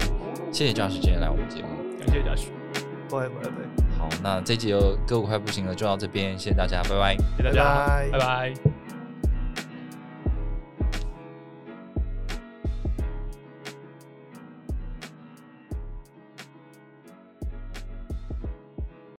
[0.51, 1.69] 谢谢 Josh 今天来我们节目，
[1.99, 2.49] 感谢 Josh。
[3.11, 3.65] 不会不会不会。
[3.99, 7.15] 好，那这集就歌舞快不行了，就到这边，谢谢大家，拜拜。
[7.37, 8.78] 谢谢大家，拜拜。